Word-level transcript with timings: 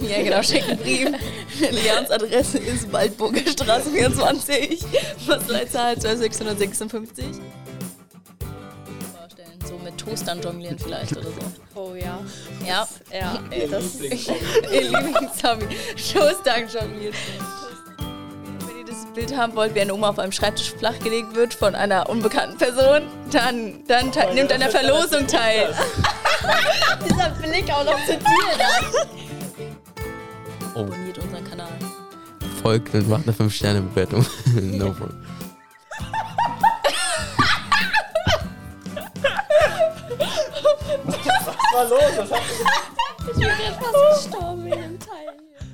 Ja, 0.00 0.22
genau, 0.22 0.42
schickt 0.42 0.68
einen 0.68 0.78
Brief. 0.78 1.08
Leons 1.70 2.10
Adresse 2.10 2.58
ist 2.58 2.92
Waldburger 2.92 3.40
Straße 3.50 3.90
24, 3.90 4.80
Postleitzahl 5.26 5.98
12656. 5.98 7.24
Vorstellen, 9.16 9.58
so 9.66 9.78
mit 9.78 9.98
Toastern 9.98 10.40
jonglieren 10.40 10.78
vielleicht 10.78 11.16
oder 11.16 11.26
so. 11.26 11.40
Oh 11.80 11.94
ja. 11.94 12.20
Ja, 12.66 12.86
Ja, 13.12 13.38
ey, 13.50 13.68
das 13.68 14.00
ihr 14.00 14.10
Lieblingshobby. 14.82 15.66
Toastern 16.12 16.68
jonglieren. 16.68 17.14
Wenn 18.66 18.78
ihr 18.78 18.84
das 18.86 19.06
Bild 19.14 19.36
haben 19.36 19.54
wollt, 19.56 19.74
wie 19.74 19.80
eine 19.80 19.94
Oma 19.94 20.10
auf 20.10 20.18
einem 20.18 20.32
Schreibtisch 20.32 20.72
flachgelegt 20.72 21.34
wird 21.34 21.54
von 21.54 21.74
einer 21.74 22.08
unbekannten 22.08 22.56
Person, 22.58 23.02
dann, 23.32 23.82
dann 23.86 24.12
te- 24.12 24.32
nimmt 24.34 24.52
an 24.52 24.60
der 24.60 24.70
Verlosung 24.70 25.26
teil. 25.26 25.74
dieser 27.04 27.30
Blick 27.30 27.70
auch 27.72 27.84
noch 27.84 27.98
zu 28.06 28.16
dir. 28.16 29.27
Oh, 30.78 30.82
Abonniert 30.82 31.18
unseren 31.18 31.42
Kanal. 31.42 31.72
folgt 32.62 32.94
und 32.94 33.08
macht 33.08 33.24
eine 33.24 33.32
5-Sterne-Bewertung. 33.36 34.24
no 34.78 34.92
problem. 34.92 35.20
Ich 43.26 43.34
bin 43.34 43.40
gerade 43.40 43.74
fast 43.74 44.24
gestorben 44.24 44.66
in 44.68 44.80
dem 44.80 44.98
Teil 45.00 45.36
hier. 45.38 45.68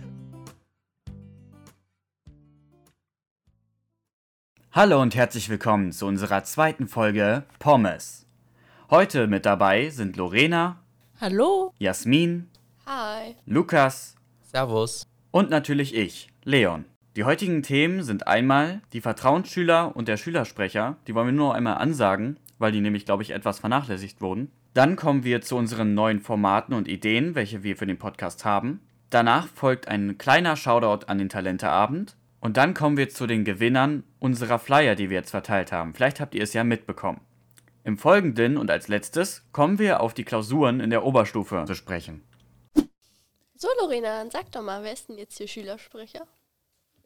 Hallo 4.72 5.02
und 5.02 5.14
herzlich 5.14 5.50
willkommen 5.50 5.92
zu 5.92 6.06
unserer 6.06 6.44
zweiten 6.44 6.88
Folge 6.88 7.44
Pommes. 7.58 8.24
Heute 8.88 9.26
mit 9.26 9.44
dabei 9.44 9.90
sind 9.90 10.16
Lorena, 10.16 10.80
Hallo? 11.20 11.74
Jasmin, 11.78 12.50
Hi. 12.86 13.36
Lukas 13.44 14.13
Servus. 14.54 15.08
und 15.32 15.50
natürlich 15.50 15.96
ich, 15.96 16.28
Leon. 16.44 16.84
Die 17.16 17.24
heutigen 17.24 17.64
Themen 17.64 18.04
sind 18.04 18.28
einmal 18.28 18.82
die 18.92 19.00
Vertrauensschüler 19.00 19.96
und 19.96 20.06
der 20.06 20.16
Schülersprecher, 20.16 20.96
die 21.08 21.14
wollen 21.16 21.26
wir 21.26 21.32
nur 21.32 21.48
noch 21.48 21.54
einmal 21.54 21.78
ansagen, 21.78 22.38
weil 22.60 22.70
die 22.70 22.80
nämlich, 22.80 23.04
glaube 23.04 23.24
ich, 23.24 23.32
etwas 23.32 23.58
vernachlässigt 23.58 24.20
wurden. 24.20 24.52
Dann 24.72 24.94
kommen 24.94 25.24
wir 25.24 25.40
zu 25.40 25.56
unseren 25.56 25.94
neuen 25.94 26.20
Formaten 26.20 26.72
und 26.72 26.86
Ideen, 26.86 27.34
welche 27.34 27.64
wir 27.64 27.76
für 27.76 27.86
den 27.86 27.98
Podcast 27.98 28.44
haben. 28.44 28.78
Danach 29.10 29.48
folgt 29.48 29.88
ein 29.88 30.18
kleiner 30.18 30.54
Shoutout 30.54 31.06
an 31.06 31.18
den 31.18 31.30
Talenteabend. 31.30 32.16
Und 32.38 32.56
dann 32.56 32.74
kommen 32.74 32.96
wir 32.96 33.08
zu 33.08 33.26
den 33.26 33.44
Gewinnern 33.44 34.04
unserer 34.20 34.60
Flyer, 34.60 34.94
die 34.94 35.10
wir 35.10 35.16
jetzt 35.16 35.32
verteilt 35.32 35.72
haben. 35.72 35.94
Vielleicht 35.94 36.20
habt 36.20 36.36
ihr 36.36 36.44
es 36.44 36.52
ja 36.52 36.62
mitbekommen. 36.62 37.22
Im 37.82 37.98
Folgenden 37.98 38.56
und 38.56 38.70
als 38.70 38.86
letztes 38.86 39.48
kommen 39.50 39.80
wir 39.80 40.00
auf 40.00 40.14
die 40.14 40.24
Klausuren 40.24 40.78
in 40.78 40.90
der 40.90 41.04
Oberstufe 41.04 41.64
zu 41.66 41.74
sprechen. 41.74 42.22
So, 43.64 43.70
Lorena, 43.80 44.18
dann 44.18 44.30
sag 44.30 44.52
doch 44.52 44.60
mal, 44.60 44.82
wer 44.82 44.92
ist 44.92 45.08
denn 45.08 45.16
jetzt 45.16 45.38
hier 45.38 45.48
Schülersprecher? 45.48 46.26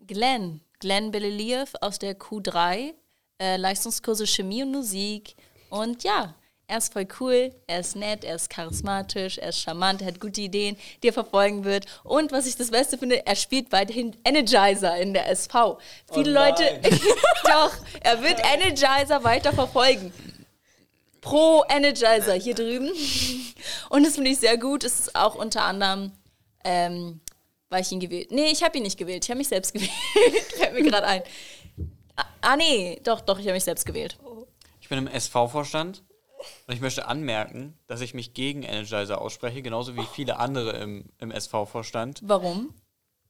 Glenn. 0.09 0.61
Glenn 0.81 1.13
Beleliev 1.13 1.75
aus 1.81 2.01
der 2.01 2.19
Q3. 2.19 2.95
Äh, 3.41 3.57
Leistungskurse 3.59 4.27
Chemie 4.27 4.65
und 4.65 4.73
Musik. 4.73 5.37
Und 5.71 6.03
ja, 6.03 6.35
er 6.67 6.79
ist 6.79 6.93
voll 6.93 7.07
cool, 7.21 7.55
er 7.69 7.79
ist 7.79 7.95
nett, 7.95 8.25
er 8.25 8.35
ist 8.35 8.51
charismatisch, 8.51 9.39
er 9.39 9.51
ist 9.51 9.61
charmant, 9.61 10.01
er 10.01 10.09
hat 10.09 10.19
gute 10.19 10.41
Ideen, 10.41 10.77
die 11.01 11.11
er 11.11 11.13
verfolgen 11.13 11.63
wird. 11.63 11.87
Und 12.03 12.33
was 12.33 12.45
ich 12.45 12.57
das 12.57 12.73
Beste 12.73 12.99
finde, 12.99 13.25
er 13.25 13.37
spielt 13.37 13.71
weiterhin 13.71 14.17
Energizer 14.25 14.97
in 14.97 15.15
der 15.15 15.31
SV. 15.31 15.79
Viele 16.13 16.33
Leute. 16.33 16.81
Doch, 17.45 17.73
er 18.01 18.21
wird 18.21 18.41
Energizer 18.53 19.23
weiter 19.23 19.53
verfolgen. 19.53 20.13
Pro 21.21 21.63
Energizer 21.69 22.35
hier 22.35 22.57
drüben. 22.57 22.91
Und 23.91 24.05
das 24.05 24.17
finde 24.17 24.31
ich 24.31 24.41
sehr 24.41 24.59
gut. 24.59 24.83
Es 24.83 24.99
ist 24.99 25.15
auch 25.15 25.37
unter 25.37 25.63
anderem, 25.63 26.11
ähm, 26.65 27.21
weil 27.71 27.83
ich 27.83 27.93
ihn 27.93 28.01
gewählt. 28.01 28.31
Nee, 28.31 28.51
ich 28.51 28.63
habe 28.63 28.77
ihn 28.79 28.83
nicht 28.85 28.99
gewählt. 28.99 29.25
Ich 29.25 29.31
habe 29.31 29.39
mich 29.39 29.49
selbst 29.49 29.73
gewählt. 29.75 29.91
Fällt 30.57 30.75
mir 30.75 30.83
gerade 30.83 31.07
ein. 31.07 31.23
Ah, 32.17 32.25
ah, 32.41 32.57
nee, 32.57 32.99
doch, 33.05 33.21
doch, 33.21 33.39
ich 33.39 33.45
habe 33.47 33.55
mich 33.55 33.65
selbst 33.65 33.85
gewählt. 33.87 34.19
Ich 34.81 34.89
bin 34.89 34.99
im 34.99 35.07
SV-Vorstand 35.07 36.03
und 36.67 36.75
ich 36.75 36.81
möchte 36.81 37.07
anmerken, 37.07 37.79
dass 37.87 38.01
ich 38.01 38.15
mich 38.15 38.33
gegen 38.35 38.63
Energizer 38.63 39.21
ausspreche, 39.21 39.61
genauso 39.63 39.97
wie 39.97 40.07
viele 40.15 40.39
andere 40.39 40.71
im, 40.79 41.05
im 41.19 41.31
SV-Vorstand, 41.31 42.21
Warum? 42.25 42.73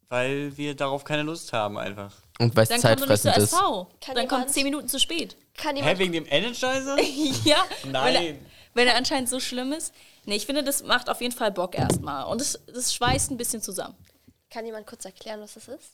weil 0.08 0.56
wir 0.56 0.74
darauf 0.74 1.04
keine 1.04 1.22
Lust 1.22 1.52
haben 1.52 1.76
einfach. 1.78 2.14
Und 2.38 2.54
weil 2.56 2.62
es 2.62 2.68
Dann 2.68 2.80
komm 2.80 2.90
doch 3.00 3.08
nicht 3.08 3.22
zur 3.22 3.32
zeitfressend 3.32 3.42
ist. 3.44 3.52
SV. 3.52 3.88
Kann 4.00 4.14
Dann 4.14 4.28
kommt 4.28 4.40
jemand- 4.42 4.50
zehn 4.52 4.64
Minuten 4.64 4.88
zu 4.88 5.00
spät. 5.00 5.36
Kann 5.56 5.74
Hä, 5.76 5.80
jemand, 5.82 5.98
wegen 5.98 6.12
dem 6.12 6.26
Energizer? 6.26 6.96
ja, 7.44 7.56
er, 7.84 7.90
Nein. 7.90 8.38
Wenn 8.74 8.86
er 8.88 8.96
anscheinend 8.96 9.28
so 9.28 9.40
schlimm 9.40 9.72
ist. 9.72 9.92
Nee, 10.26 10.36
ich 10.36 10.46
finde, 10.46 10.62
das 10.62 10.82
macht 10.84 11.08
auf 11.08 11.20
jeden 11.20 11.34
Fall 11.34 11.50
Bock 11.52 11.74
erstmal. 11.76 12.24
Und 12.26 12.40
das, 12.40 12.58
das 12.66 12.94
schweißt 12.94 13.30
ein 13.30 13.36
bisschen 13.36 13.62
zusammen. 13.62 13.94
kann 14.50 14.64
jemand 14.66 14.86
kurz 14.86 15.04
erklären, 15.04 15.40
was 15.40 15.54
das 15.54 15.68
ist? 15.68 15.92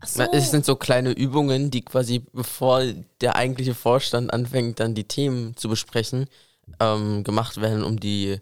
Ach 0.00 0.06
so. 0.08 0.22
Na, 0.22 0.32
Es 0.32 0.50
sind 0.50 0.64
so 0.64 0.76
kleine 0.76 1.10
Übungen, 1.10 1.70
die 1.70 1.82
quasi, 1.84 2.20
bevor 2.32 2.82
der 3.20 3.36
eigentliche 3.36 3.74
Vorstand 3.74 4.32
anfängt, 4.32 4.80
dann 4.80 4.94
die 4.94 5.04
Themen 5.04 5.56
zu 5.56 5.68
besprechen, 5.68 6.28
ähm, 6.80 7.24
gemacht 7.24 7.60
werden, 7.60 7.82
um 7.82 7.98
die 7.98 8.40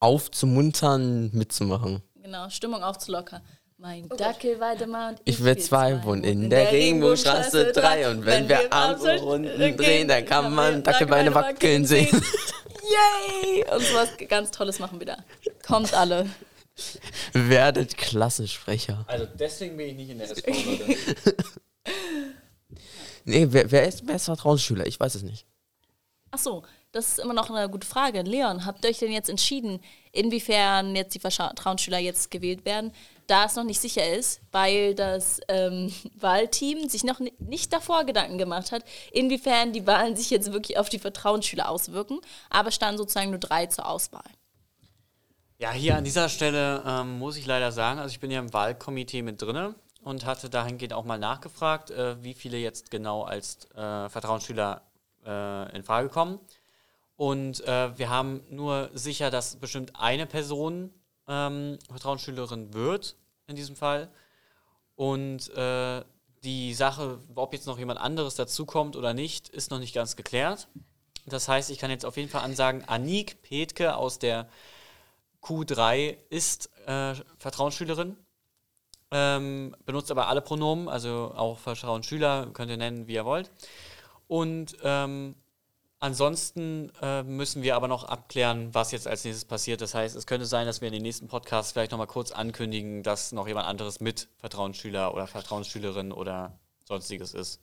aufzumuntern, 0.00 1.30
mitzumachen. 1.32 2.02
Genau, 2.16 2.48
Stimmung 2.50 2.82
aufzulockern. 2.82 3.42
Mein 3.80 4.08
Dackel 4.08 4.58
Waldemar 4.58 5.10
und 5.10 5.20
Ich 5.24 5.44
will 5.44 5.56
zwei 5.56 6.02
wohnen 6.02 6.24
in 6.24 6.50
der 6.50 6.72
Regenbogenstraße 6.72 7.70
3 7.72 8.10
und 8.10 8.26
wenn 8.26 8.48
wir 8.48 8.72
abends 8.72 9.04
so 9.04 9.08
Runden 9.08 9.76
drehen, 9.76 10.08
dann 10.08 10.24
kann 10.24 10.52
man 10.52 10.82
Dackelbeine 10.82 11.32
wackeln 11.32 11.86
sehen. 11.86 12.10
Yay! 13.44 13.64
Und 13.72 13.80
sowas 13.80 14.08
ganz 14.28 14.50
Tolles 14.50 14.80
machen 14.80 14.98
wir 14.98 15.06
da. 15.06 15.18
Kommt 15.64 15.94
alle. 15.94 16.28
Werdet 17.32 17.96
Klassensprecher. 17.96 19.04
Also 19.06 19.26
deswegen 19.38 19.76
bin 19.76 19.90
ich 19.90 19.94
nicht 19.94 20.10
in 20.10 20.18
der 20.18 20.28
SV, 20.28 20.50
Leute. 20.50 20.96
Nee, 23.24 23.46
wer, 23.50 23.70
wer, 23.70 23.86
ist, 23.86 24.06
wer 24.06 24.16
ist 24.16 24.24
Vertrauensschüler? 24.24 24.86
Ich 24.86 24.98
weiß 24.98 25.14
es 25.14 25.22
nicht. 25.22 25.46
Ach 26.30 26.38
so, 26.38 26.62
das 26.92 27.10
ist 27.10 27.18
immer 27.18 27.34
noch 27.34 27.50
eine 27.50 27.68
gute 27.68 27.86
Frage. 27.86 28.22
Leon, 28.22 28.64
habt 28.64 28.84
ihr 28.84 28.90
euch 28.90 28.98
denn 28.98 29.12
jetzt 29.12 29.28
entschieden, 29.28 29.80
inwiefern 30.12 30.94
jetzt 30.96 31.14
die 31.14 31.20
Vertrauensschüler 31.20 31.98
jetzt 31.98 32.30
gewählt 32.30 32.64
werden? 32.64 32.92
Da 33.26 33.44
es 33.44 33.56
noch 33.56 33.64
nicht 33.64 33.80
sicher 33.80 34.08
ist, 34.10 34.40
weil 34.52 34.94
das 34.94 35.40
ähm, 35.48 35.92
Wahlteam 36.18 36.88
sich 36.88 37.04
noch 37.04 37.20
ni- 37.20 37.34
nicht 37.38 37.72
davor 37.72 38.04
Gedanken 38.04 38.38
gemacht 38.38 38.72
hat, 38.72 38.84
inwiefern 39.12 39.72
die 39.72 39.86
Wahlen 39.86 40.16
sich 40.16 40.30
jetzt 40.30 40.52
wirklich 40.52 40.78
auf 40.78 40.88
die 40.88 40.98
Vertrauensschüler 40.98 41.68
auswirken. 41.68 42.20
Aber 42.48 42.70
standen 42.70 42.98
sozusagen 42.98 43.30
nur 43.30 43.38
drei 43.38 43.66
zur 43.66 43.86
Auswahl. 43.86 44.24
Ja, 45.58 45.72
hier 45.72 45.96
an 45.96 46.04
dieser 46.04 46.28
Stelle 46.28 46.82
ähm, 46.86 47.18
muss 47.18 47.36
ich 47.36 47.44
leider 47.44 47.72
sagen, 47.72 47.98
also 47.98 48.12
ich 48.12 48.20
bin 48.20 48.30
ja 48.30 48.38
im 48.38 48.52
Wahlkomitee 48.52 49.22
mit 49.22 49.42
drinne 49.42 49.74
und 50.02 50.24
hatte 50.24 50.48
dahingehend 50.48 50.92
auch 50.94 51.04
mal 51.04 51.18
nachgefragt, 51.18 51.90
äh, 51.90 52.22
wie 52.22 52.32
viele 52.32 52.56
jetzt 52.58 52.90
genau 52.90 53.24
als 53.24 53.64
äh, 53.74 54.08
Vertrauensschüler 54.08 54.82
äh, 55.26 55.76
in 55.76 55.82
Frage 55.82 56.08
kommen. 56.08 56.38
Und 57.18 57.66
äh, 57.66 57.98
wir 57.98 58.10
haben 58.10 58.42
nur 58.48 58.90
sicher, 58.94 59.32
dass 59.32 59.56
bestimmt 59.56 59.96
eine 59.96 60.24
Person 60.24 60.94
ähm, 61.26 61.76
Vertrauensschülerin 61.90 62.72
wird 62.74 63.16
in 63.48 63.56
diesem 63.56 63.74
Fall. 63.74 64.08
Und 64.94 65.52
äh, 65.56 66.04
die 66.44 66.74
Sache, 66.74 67.18
ob 67.34 67.52
jetzt 67.54 67.66
noch 67.66 67.76
jemand 67.76 67.98
anderes 67.98 68.36
dazukommt 68.36 68.94
oder 68.94 69.14
nicht, 69.14 69.48
ist 69.48 69.72
noch 69.72 69.80
nicht 69.80 69.96
ganz 69.96 70.14
geklärt. 70.14 70.68
Das 71.26 71.48
heißt, 71.48 71.70
ich 71.70 71.78
kann 71.78 71.90
jetzt 71.90 72.06
auf 72.06 72.16
jeden 72.16 72.28
Fall 72.28 72.42
ansagen, 72.42 72.84
Anik 72.86 73.42
Petke 73.42 73.96
aus 73.96 74.20
der 74.20 74.48
Q3 75.42 76.18
ist 76.30 76.70
äh, 76.86 77.16
Vertrauensschülerin, 77.36 78.16
ähm, 79.10 79.74
benutzt 79.84 80.12
aber 80.12 80.28
alle 80.28 80.40
Pronomen, 80.40 80.88
also 80.88 81.32
auch 81.34 81.58
Vertrauensschüler, 81.58 82.50
könnt 82.52 82.70
ihr 82.70 82.76
nennen, 82.76 83.08
wie 83.08 83.14
ihr 83.14 83.24
wollt. 83.24 83.50
Und 84.28 84.76
ähm, 84.84 85.34
ansonsten 86.00 86.90
äh, 87.02 87.22
müssen 87.22 87.62
wir 87.62 87.76
aber 87.76 87.88
noch 87.88 88.04
abklären, 88.04 88.74
was 88.74 88.92
jetzt 88.92 89.06
als 89.06 89.24
nächstes 89.24 89.44
passiert. 89.44 89.80
Das 89.80 89.94
heißt, 89.94 90.16
es 90.16 90.26
könnte 90.26 90.46
sein, 90.46 90.66
dass 90.66 90.80
wir 90.80 90.88
in 90.88 90.94
den 90.94 91.02
nächsten 91.02 91.28
Podcasts 91.28 91.72
vielleicht 91.72 91.90
nochmal 91.90 92.06
kurz 92.06 92.30
ankündigen, 92.30 93.02
dass 93.02 93.32
noch 93.32 93.48
jemand 93.48 93.66
anderes 93.66 94.00
mit 94.00 94.28
Vertrauensschüler 94.36 95.14
oder 95.14 95.26
Vertrauensschülerin 95.26 96.12
oder 96.12 96.58
sonstiges 96.84 97.34
ist. 97.34 97.60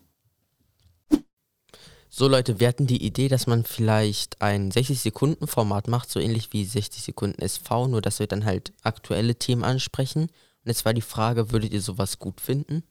So 2.18 2.30
Leute, 2.30 2.62
wir 2.62 2.69
hatten 2.69 2.88
die 2.88 3.04
Idee, 3.04 3.27
dass 3.27 3.45
man 3.45 3.65
vielleicht 3.65 4.42
ein 4.42 4.71
60-Sekunden-Format 4.71 5.89
macht, 5.89 6.10
so 6.10 6.19
ähnlich 6.19 6.54
wie 6.54 6.63
60 6.63 7.04
Sekunden 7.04 7.42
SV, 7.42 7.88
nur 7.88 8.01
dass 8.01 8.19
wir 8.19 8.27
dann 8.27 8.45
halt 8.45 8.71
aktuelle 8.83 9.36
Themen 9.36 9.65
ansprechen. 9.65 10.21
Und 10.21 10.31
jetzt 10.63 10.86
war 10.86 10.94
die 10.94 11.01
Frage, 11.01 11.51
würdet 11.51 11.74
ihr 11.74 11.81
sowas 11.81 12.18
gut 12.18 12.39
finden? 12.39 12.83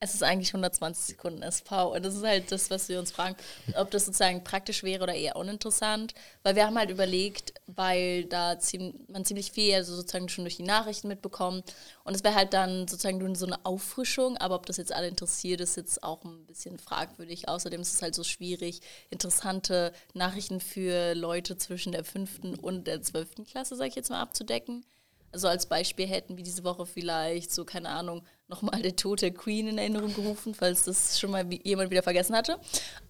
Es 0.00 0.14
ist 0.14 0.22
eigentlich 0.22 0.50
120 0.50 1.16
Sekunden 1.16 1.42
SV. 1.42 1.94
Und 1.94 2.04
das 2.04 2.14
ist 2.14 2.22
halt 2.24 2.52
das, 2.52 2.70
was 2.70 2.88
wir 2.88 3.00
uns 3.00 3.10
fragen, 3.10 3.36
ob 3.74 3.90
das 3.90 4.06
sozusagen 4.06 4.44
praktisch 4.44 4.84
wäre 4.84 5.02
oder 5.02 5.14
eher 5.14 5.34
uninteressant. 5.34 6.14
Weil 6.44 6.54
wir 6.54 6.66
haben 6.66 6.78
halt 6.78 6.90
überlegt, 6.90 7.52
weil 7.66 8.24
da 8.24 8.60
ziem 8.60 8.94
man 9.08 9.24
ziemlich 9.24 9.50
viel 9.50 9.74
also 9.74 9.96
sozusagen 9.96 10.28
schon 10.28 10.44
durch 10.44 10.56
die 10.56 10.62
Nachrichten 10.62 11.08
mitbekommt. 11.08 11.74
Und 12.04 12.14
es 12.14 12.22
wäre 12.22 12.36
halt 12.36 12.52
dann 12.52 12.86
sozusagen 12.86 13.18
nur 13.18 13.34
so 13.34 13.46
eine 13.46 13.64
Auffrischung. 13.64 14.36
Aber 14.36 14.54
ob 14.54 14.66
das 14.66 14.76
jetzt 14.76 14.92
alle 14.92 15.08
interessiert, 15.08 15.60
ist 15.60 15.76
jetzt 15.76 16.04
auch 16.04 16.22
ein 16.24 16.46
bisschen 16.46 16.78
fragwürdig. 16.78 17.48
Außerdem 17.48 17.80
ist 17.80 17.94
es 17.94 18.02
halt 18.02 18.14
so 18.14 18.22
schwierig, 18.22 18.80
interessante 19.10 19.92
Nachrichten 20.14 20.60
für 20.60 21.14
Leute 21.14 21.58
zwischen 21.58 21.90
der 21.90 22.04
fünften 22.04 22.54
und 22.54 22.86
der 22.86 23.02
zwölften 23.02 23.44
Klasse, 23.44 23.74
sag 23.74 23.88
ich 23.88 23.96
jetzt 23.96 24.10
mal, 24.10 24.20
abzudecken. 24.20 24.84
Also 25.30 25.48
als 25.48 25.66
Beispiel 25.66 26.06
hätten 26.06 26.36
wir 26.36 26.44
diese 26.44 26.64
Woche 26.64 26.86
vielleicht 26.86 27.52
so, 27.52 27.64
keine 27.64 27.90
Ahnung, 27.90 28.24
nochmal 28.46 28.80
der 28.80 28.96
tote 28.96 29.30
Queen 29.30 29.68
in 29.68 29.78
Erinnerung 29.78 30.14
gerufen, 30.14 30.54
falls 30.54 30.84
das 30.84 31.18
schon 31.20 31.30
mal 31.30 31.46
jemand 31.52 31.90
wieder 31.90 32.02
vergessen 32.02 32.34
hatte. 32.34 32.58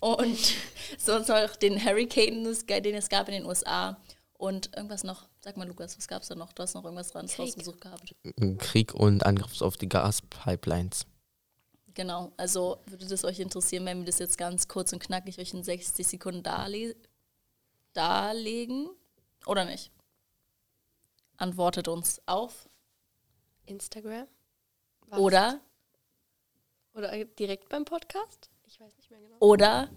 Und 0.00 0.38
sonst 0.98 1.28
noch 1.28 1.56
den 1.56 1.82
Hurricane, 1.84 2.44
den 2.44 2.94
es 2.94 3.08
gab 3.08 3.28
in 3.28 3.34
den 3.34 3.46
USA. 3.46 3.96
Und 4.34 4.70
irgendwas 4.76 5.02
noch, 5.04 5.28
sag 5.40 5.56
mal 5.56 5.66
Lukas, 5.66 5.96
was 5.96 6.06
gab 6.06 6.22
es 6.22 6.28
da 6.28 6.34
noch? 6.34 6.52
Du 6.52 6.62
hast 6.62 6.74
noch 6.74 6.84
irgendwas 6.84 7.10
dran 7.10 7.26
Krieg. 7.26 7.38
rausgesucht 7.38 7.80
gehabt. 7.80 8.14
Krieg 8.58 8.94
und 8.94 9.26
Angriff 9.26 9.60
auf 9.62 9.76
die 9.76 9.88
Gaspipelines. 9.88 11.06
Genau, 11.94 12.30
also 12.36 12.78
würde 12.86 13.06
das 13.06 13.24
euch 13.24 13.40
interessieren, 13.40 13.84
wenn 13.84 13.98
wir 13.98 14.04
das 14.06 14.20
jetzt 14.20 14.38
ganz 14.38 14.68
kurz 14.68 14.92
und 14.92 15.00
knackig 15.00 15.40
euch 15.40 15.52
in 15.52 15.64
60 15.64 16.06
Sekunden 16.06 16.44
darle 16.44 16.94
darlegen? 17.92 18.88
Oder 19.46 19.64
nicht? 19.64 19.90
Antwortet 21.38 21.88
uns 21.88 22.20
auf 22.26 22.68
Instagram? 23.64 24.26
Was? 25.06 25.18
oder 25.18 25.60
Oder 26.94 27.24
direkt 27.24 27.68
beim 27.68 27.84
Podcast? 27.84 28.50
Ich 28.66 28.78
weiß 28.80 28.94
nicht 28.96 29.10
mehr 29.10 29.20
genau. 29.20 29.36
oder 29.38 29.88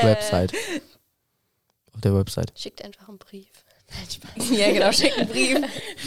Website. 0.00 0.52
Auf 1.94 2.00
der 2.02 2.14
Website. 2.14 2.52
Schickt 2.56 2.84
einfach 2.84 3.08
einen 3.08 3.18
Brief. 3.18 3.50
Nein, 3.88 4.08
Spaß. 4.08 4.50
ja 4.50 4.70
genau, 4.72 4.92
schickt 4.92 5.18
einen 5.18 5.28
Brief. 5.28 5.58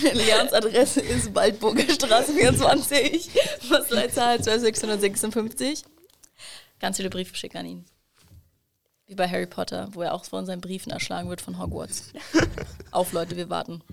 Leons 0.13 0.53
Adresse 0.53 1.01
ist 1.01 1.35
Waldburger 1.35 1.91
Straße 1.91 2.33
24, 2.33 3.31
Postleitzahl 3.67 4.41
12656. 4.41 5.83
Ganz 6.79 6.97
viele 6.97 7.09
Briefe 7.09 7.35
schicken 7.35 7.57
an 7.57 7.65
ihn. 7.65 7.85
Wie 9.07 9.15
bei 9.15 9.27
Harry 9.27 9.47
Potter, 9.47 9.89
wo 9.91 10.01
er 10.01 10.13
auch 10.13 10.23
von 10.23 10.45
seinen 10.45 10.61
Briefen 10.61 10.91
erschlagen 10.91 11.27
wird 11.29 11.41
von 11.41 11.59
Hogwarts. 11.59 12.13
Auf 12.91 13.11
Leute, 13.11 13.35
wir 13.35 13.49
warten. 13.49 13.83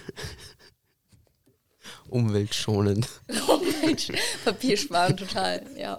Umweltschonend. 2.08 3.08
Papiersparen 4.44 5.16
total, 5.16 5.64
ja. 5.76 5.98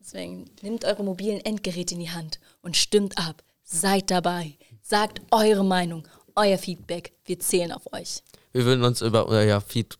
Deswegen 0.00 0.48
nehmt 0.62 0.84
eure 0.84 1.02
mobilen 1.02 1.40
Endgeräte 1.40 1.94
in 1.94 2.00
die 2.00 2.10
Hand 2.10 2.38
und 2.62 2.76
stimmt 2.76 3.18
ab. 3.18 3.42
Seid 3.64 4.10
dabei. 4.10 4.56
Sagt 4.82 5.20
eure 5.32 5.64
Meinung, 5.64 6.06
euer 6.36 6.58
Feedback. 6.58 7.12
Wir 7.24 7.40
zählen 7.40 7.72
auf 7.72 7.92
euch. 7.92 8.22
Wir 8.52 8.64
würden 8.64 8.84
uns 8.84 9.02
über 9.02 9.26
euer 9.26 9.60
Feed 9.60 9.98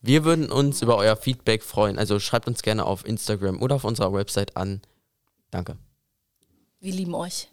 wir 0.00 0.24
würden 0.24 0.50
uns 0.50 0.82
über 0.82 0.96
euer 0.96 1.16
Feedback 1.16 1.62
freuen. 1.62 1.98
Also 1.98 2.20
schreibt 2.20 2.46
uns 2.46 2.62
gerne 2.62 2.86
auf 2.86 3.04
Instagram 3.04 3.60
oder 3.60 3.74
auf 3.74 3.84
unserer 3.84 4.12
Website 4.12 4.56
an. 4.56 4.80
Danke. 5.50 5.76
Wir 6.80 6.92
lieben 6.92 7.14
euch. 7.14 7.48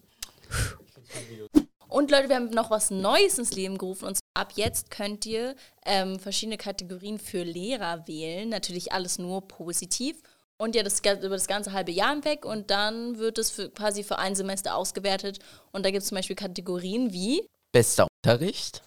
Und 1.88 2.12
Leute, 2.12 2.30
wir 2.30 2.36
haben 2.36 2.50
noch 2.50 2.70
was 2.70 2.92
Neues 2.92 3.40
ins 3.40 3.54
Leben 3.54 3.78
gerufen. 3.78 4.06
Und 4.06 4.20
ab 4.36 4.54
jetzt 4.56 4.92
könnt 4.92 5.26
ihr 5.26 5.56
ähm, 5.86 6.20
verschiedene 6.20 6.58
Kategorien 6.58 7.20
für 7.20 7.44
Lehrer 7.44 8.08
wählen. 8.08 8.50
Natürlich 8.50 8.92
alles 8.92 9.18
nur 9.18 9.48
positiv. 9.48 10.22
Und 10.58 10.76
ja, 10.76 10.84
das 10.84 11.00
über 11.00 11.30
das 11.30 11.48
ganze 11.48 11.74
halbe 11.74 11.92
Jahr 11.92 12.12
hinweg. 12.12 12.46
Und 12.46 12.72
dann 12.72 13.18
wird 13.18 13.38
es 13.38 13.52
für, 13.52 13.70
quasi 13.70 14.04
für 14.04 14.20
ein 14.20 14.36
Semester 14.36 14.76
ausgewertet. 14.76 15.40
Und 15.72 15.86
da 15.86 15.92
gibt 15.92 16.04
es 16.04 16.10
zum 16.10 16.16
Beispiel 16.16 16.36
Kategorien 16.36 17.12
wie 17.12 17.48
Bester 17.72 18.08
Unterricht. 18.24 18.84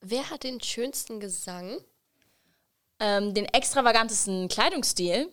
Wer 0.00 0.28
hat 0.30 0.44
den 0.44 0.60
schönsten 0.60 1.20
Gesang? 1.20 1.78
ähm, 3.00 3.34
den 3.34 3.46
extravagantesten 3.46 4.48
Kleidungsstil. 4.48 5.28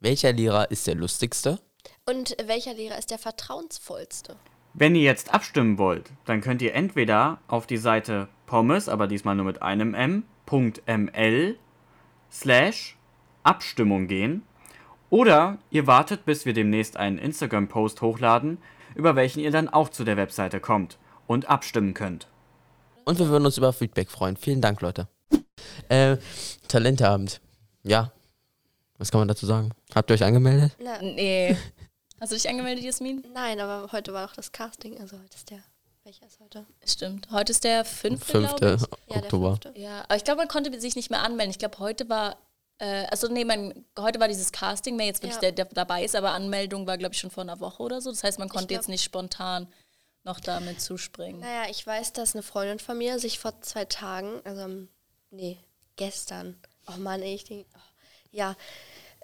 Welcher 0.00 0.32
Lehrer 0.32 0.70
ist 0.70 0.86
der 0.86 0.94
lustigste? 0.94 1.58
Und 2.06 2.36
welcher 2.44 2.74
Lehrer 2.74 2.98
ist 2.98 3.10
der 3.10 3.18
vertrauensvollste? 3.18 4.36
Wenn 4.74 4.94
ihr 4.94 5.02
jetzt 5.02 5.32
abstimmen 5.32 5.78
wollt, 5.78 6.10
dann 6.24 6.40
könnt 6.40 6.60
ihr 6.60 6.74
entweder 6.74 7.40
auf 7.46 7.66
die 7.66 7.76
Seite 7.76 8.28
pommes, 8.46 8.88
aber 8.88 9.06
diesmal 9.06 9.34
nur 9.34 9.44
mit 9.46 9.62
einem 9.62 9.94
M, 9.94 10.24
.ml 10.86 11.56
slash 12.30 12.96
Abstimmung 13.42 14.06
gehen. 14.06 14.42
Oder 15.10 15.58
ihr 15.70 15.86
wartet, 15.86 16.24
bis 16.24 16.44
wir 16.44 16.54
demnächst 16.54 16.96
einen 16.96 17.18
Instagram-Post 17.18 18.02
hochladen, 18.02 18.58
über 18.94 19.14
welchen 19.16 19.40
ihr 19.40 19.50
dann 19.50 19.68
auch 19.68 19.88
zu 19.88 20.04
der 20.04 20.16
Webseite 20.16 20.60
kommt 20.60 20.98
und 21.26 21.48
abstimmen 21.48 21.94
könnt. 21.94 22.28
Und 23.04 23.18
wir 23.18 23.28
würden 23.28 23.46
uns 23.46 23.58
über 23.58 23.72
Feedback 23.72 24.10
freuen. 24.10 24.36
Vielen 24.36 24.60
Dank, 24.60 24.80
Leute. 24.80 25.08
Äh, 25.88 26.16
Talenteabend. 26.68 27.40
Ja. 27.82 28.12
Was 28.98 29.10
kann 29.10 29.20
man 29.20 29.28
dazu 29.28 29.46
sagen? 29.46 29.70
Habt 29.94 30.10
ihr 30.10 30.14
euch 30.14 30.24
angemeldet? 30.24 30.76
Na, 30.82 31.00
Nee. 31.00 31.56
Hast 32.20 32.32
du 32.32 32.36
dich 32.36 32.48
angemeldet, 32.48 32.84
Jasmin? 32.84 33.22
nein, 33.34 33.60
aber 33.60 33.92
heute 33.92 34.14
war 34.14 34.28
auch 34.28 34.32
das 34.32 34.50
Casting. 34.52 34.98
Also 34.98 35.18
heute 35.18 35.34
ist 35.34 35.50
der. 35.50 35.58
Welcher 36.04 36.26
ist 36.26 36.38
heute? 36.40 36.66
Stimmt. 36.86 37.30
Heute 37.30 37.52
ist 37.52 37.64
der 37.64 37.84
5. 37.84 38.22
5. 38.24 38.56
glaube 38.56 38.76
ich. 39.08 39.14
Ja, 39.14 39.22
Oktober. 39.22 39.58
der 39.62 39.72
fünfte. 39.72 39.80
Ja, 39.80 40.02
aber 40.02 40.16
ich 40.16 40.24
glaube, 40.24 40.38
man 40.38 40.48
konnte 40.48 40.78
sich 40.80 40.96
nicht 40.96 41.10
mehr 41.10 41.22
anmelden. 41.22 41.50
Ich 41.50 41.58
glaube, 41.58 41.78
heute 41.78 42.08
war, 42.10 42.36
äh, 42.78 43.06
also 43.06 43.28
nee, 43.28 43.44
man, 43.44 43.86
heute 43.98 44.20
war 44.20 44.28
dieses 44.28 44.52
Casting, 44.52 44.98
wer 44.98 45.06
jetzt 45.06 45.22
wirklich 45.22 45.36
Ja. 45.36 45.40
der, 45.50 45.52
der 45.52 45.64
dabei 45.66 46.04
ist, 46.04 46.14
aber 46.14 46.32
Anmeldung 46.32 46.86
war, 46.86 46.98
glaube 46.98 47.14
ich, 47.14 47.20
schon 47.20 47.30
vor 47.30 47.42
einer 47.42 47.58
Woche 47.60 47.82
oder 47.82 48.02
so. 48.02 48.10
Das 48.10 48.22
heißt, 48.22 48.38
man 48.38 48.50
konnte 48.50 48.66
glaub- 48.68 48.80
jetzt 48.80 48.88
nicht 48.88 49.02
spontan 49.02 49.66
noch 50.24 50.40
damit 50.40 50.80
zuspringen. 50.82 51.40
Naja, 51.40 51.70
ich 51.70 51.86
weiß, 51.86 52.12
dass 52.12 52.34
eine 52.34 52.42
Freundin 52.42 52.78
von 52.80 52.98
mir 52.98 53.18
sich 53.18 53.38
vor 53.38 53.58
zwei 53.62 53.86
Tagen, 53.86 54.42
also 54.44 54.86
nee, 55.30 55.58
gestern, 55.96 56.58
oh 56.86 56.98
Mann, 56.98 57.22
ey, 57.22 57.34
ich 57.34 57.44
denk, 57.44 57.66
oh, 57.74 57.78
ja, 58.30 58.56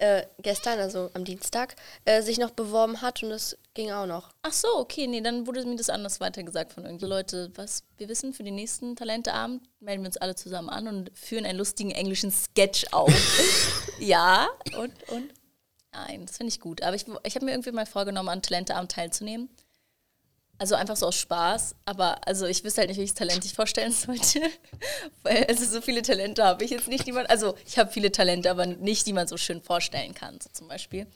äh, 0.01 0.25
gestern, 0.39 0.79
also 0.79 1.11
am 1.13 1.23
Dienstag, 1.25 1.75
äh, 2.05 2.23
sich 2.23 2.39
noch 2.39 2.49
beworben 2.49 3.01
hat 3.01 3.21
und 3.21 3.29
das 3.29 3.57
ging 3.75 3.91
auch 3.91 4.07
noch. 4.07 4.31
Ach 4.41 4.51
so, 4.51 4.67
okay, 4.79 5.05
nee, 5.05 5.21
dann 5.21 5.45
wurde 5.45 5.63
mir 5.63 5.75
das 5.75 5.89
anders 5.89 6.19
weitergesagt 6.19 6.73
von 6.73 6.85
irgendwie 6.85 7.05
Leute. 7.05 7.51
Was 7.55 7.83
wir 7.97 8.09
wissen, 8.09 8.33
für 8.33 8.43
den 8.43 8.55
nächsten 8.55 8.95
Talenteabend 8.95 9.61
melden 9.79 10.01
wir 10.01 10.07
uns 10.07 10.17
alle 10.17 10.35
zusammen 10.35 10.69
an 10.69 10.87
und 10.87 11.11
führen 11.15 11.45
einen 11.45 11.59
lustigen 11.59 11.91
englischen 11.91 12.31
Sketch 12.31 12.87
auf. 12.91 13.13
ja, 13.99 14.47
und, 14.75 14.91
und? 15.09 15.31
Nein, 15.93 16.25
das 16.25 16.37
finde 16.37 16.49
ich 16.49 16.59
gut. 16.59 16.81
Aber 16.81 16.95
ich, 16.95 17.05
ich 17.23 17.35
habe 17.35 17.45
mir 17.45 17.51
irgendwie 17.51 17.71
mal 17.71 17.85
vorgenommen, 17.85 18.29
an 18.29 18.41
Talenteabend 18.41 18.91
teilzunehmen. 18.91 19.49
Also 20.61 20.75
einfach 20.75 20.95
so 20.95 21.07
aus 21.07 21.15
Spaß, 21.15 21.73
aber 21.85 22.27
also 22.27 22.45
ich 22.45 22.63
wüsste 22.63 22.81
halt 22.81 22.89
nicht, 22.89 22.99
welches 22.99 23.15
Talent 23.15 23.43
ich 23.43 23.55
vorstellen 23.55 23.91
sollte. 23.91 24.41
Weil 25.23 25.45
also 25.45 25.65
so 25.65 25.81
viele 25.81 26.03
Talente 26.03 26.43
habe 26.43 26.63
ich 26.63 26.69
jetzt 26.69 26.87
nicht, 26.87 27.07
die 27.07 27.13
man, 27.13 27.25
also 27.25 27.55
ich 27.65 27.79
habe 27.79 27.89
viele 27.89 28.11
Talente, 28.11 28.51
aber 28.51 28.67
nicht, 28.67 29.07
die 29.07 29.13
man 29.13 29.27
so 29.27 29.37
schön 29.37 29.59
vorstellen 29.63 30.13
kann, 30.13 30.39
so 30.39 30.51
zum 30.53 30.67
Beispiel. 30.67 31.07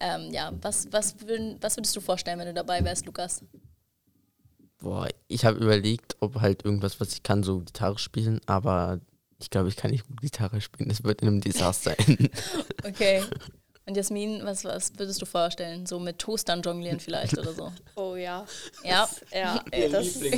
Ähm, 0.00 0.32
ja, 0.32 0.50
was, 0.62 0.90
was, 0.92 1.20
würden, 1.20 1.58
was 1.60 1.76
würdest 1.76 1.94
du 1.94 2.00
vorstellen, 2.00 2.38
wenn 2.38 2.46
du 2.46 2.54
dabei 2.54 2.82
wärst, 2.86 3.04
Lukas? 3.04 3.42
Boah, 4.78 5.10
ich 5.28 5.44
habe 5.44 5.58
überlegt, 5.58 6.16
ob 6.20 6.40
halt 6.40 6.64
irgendwas, 6.64 6.98
was 6.98 7.12
ich 7.12 7.22
kann, 7.22 7.42
so 7.42 7.58
Gitarre 7.58 7.98
spielen, 7.98 8.40
aber 8.46 9.00
ich 9.38 9.50
glaube, 9.50 9.68
ich 9.68 9.76
kann 9.76 9.90
nicht 9.90 10.06
gut 10.08 10.22
Gitarre 10.22 10.62
spielen. 10.62 10.88
Das 10.88 11.04
wird 11.04 11.20
in 11.20 11.28
einem 11.28 11.42
Desaster 11.42 11.94
enden. 11.98 12.30
Okay. 12.82 13.22
Und 13.88 13.96
Jasmin, 13.96 14.44
was, 14.44 14.64
was 14.64 14.92
würdest 14.98 15.22
du 15.22 15.26
vorstellen? 15.26 15.86
So 15.86 16.00
mit 16.00 16.18
Toastern 16.18 16.60
jonglieren 16.60 16.98
vielleicht 16.98 17.38
oder 17.38 17.52
so? 17.52 17.72
Oh 17.94 18.16
ja. 18.16 18.44
Ja. 18.82 19.08
Das, 19.08 19.20
ja, 19.32 19.64
Ey, 19.70 19.88
das 19.88 20.16
Ihr 20.22 20.32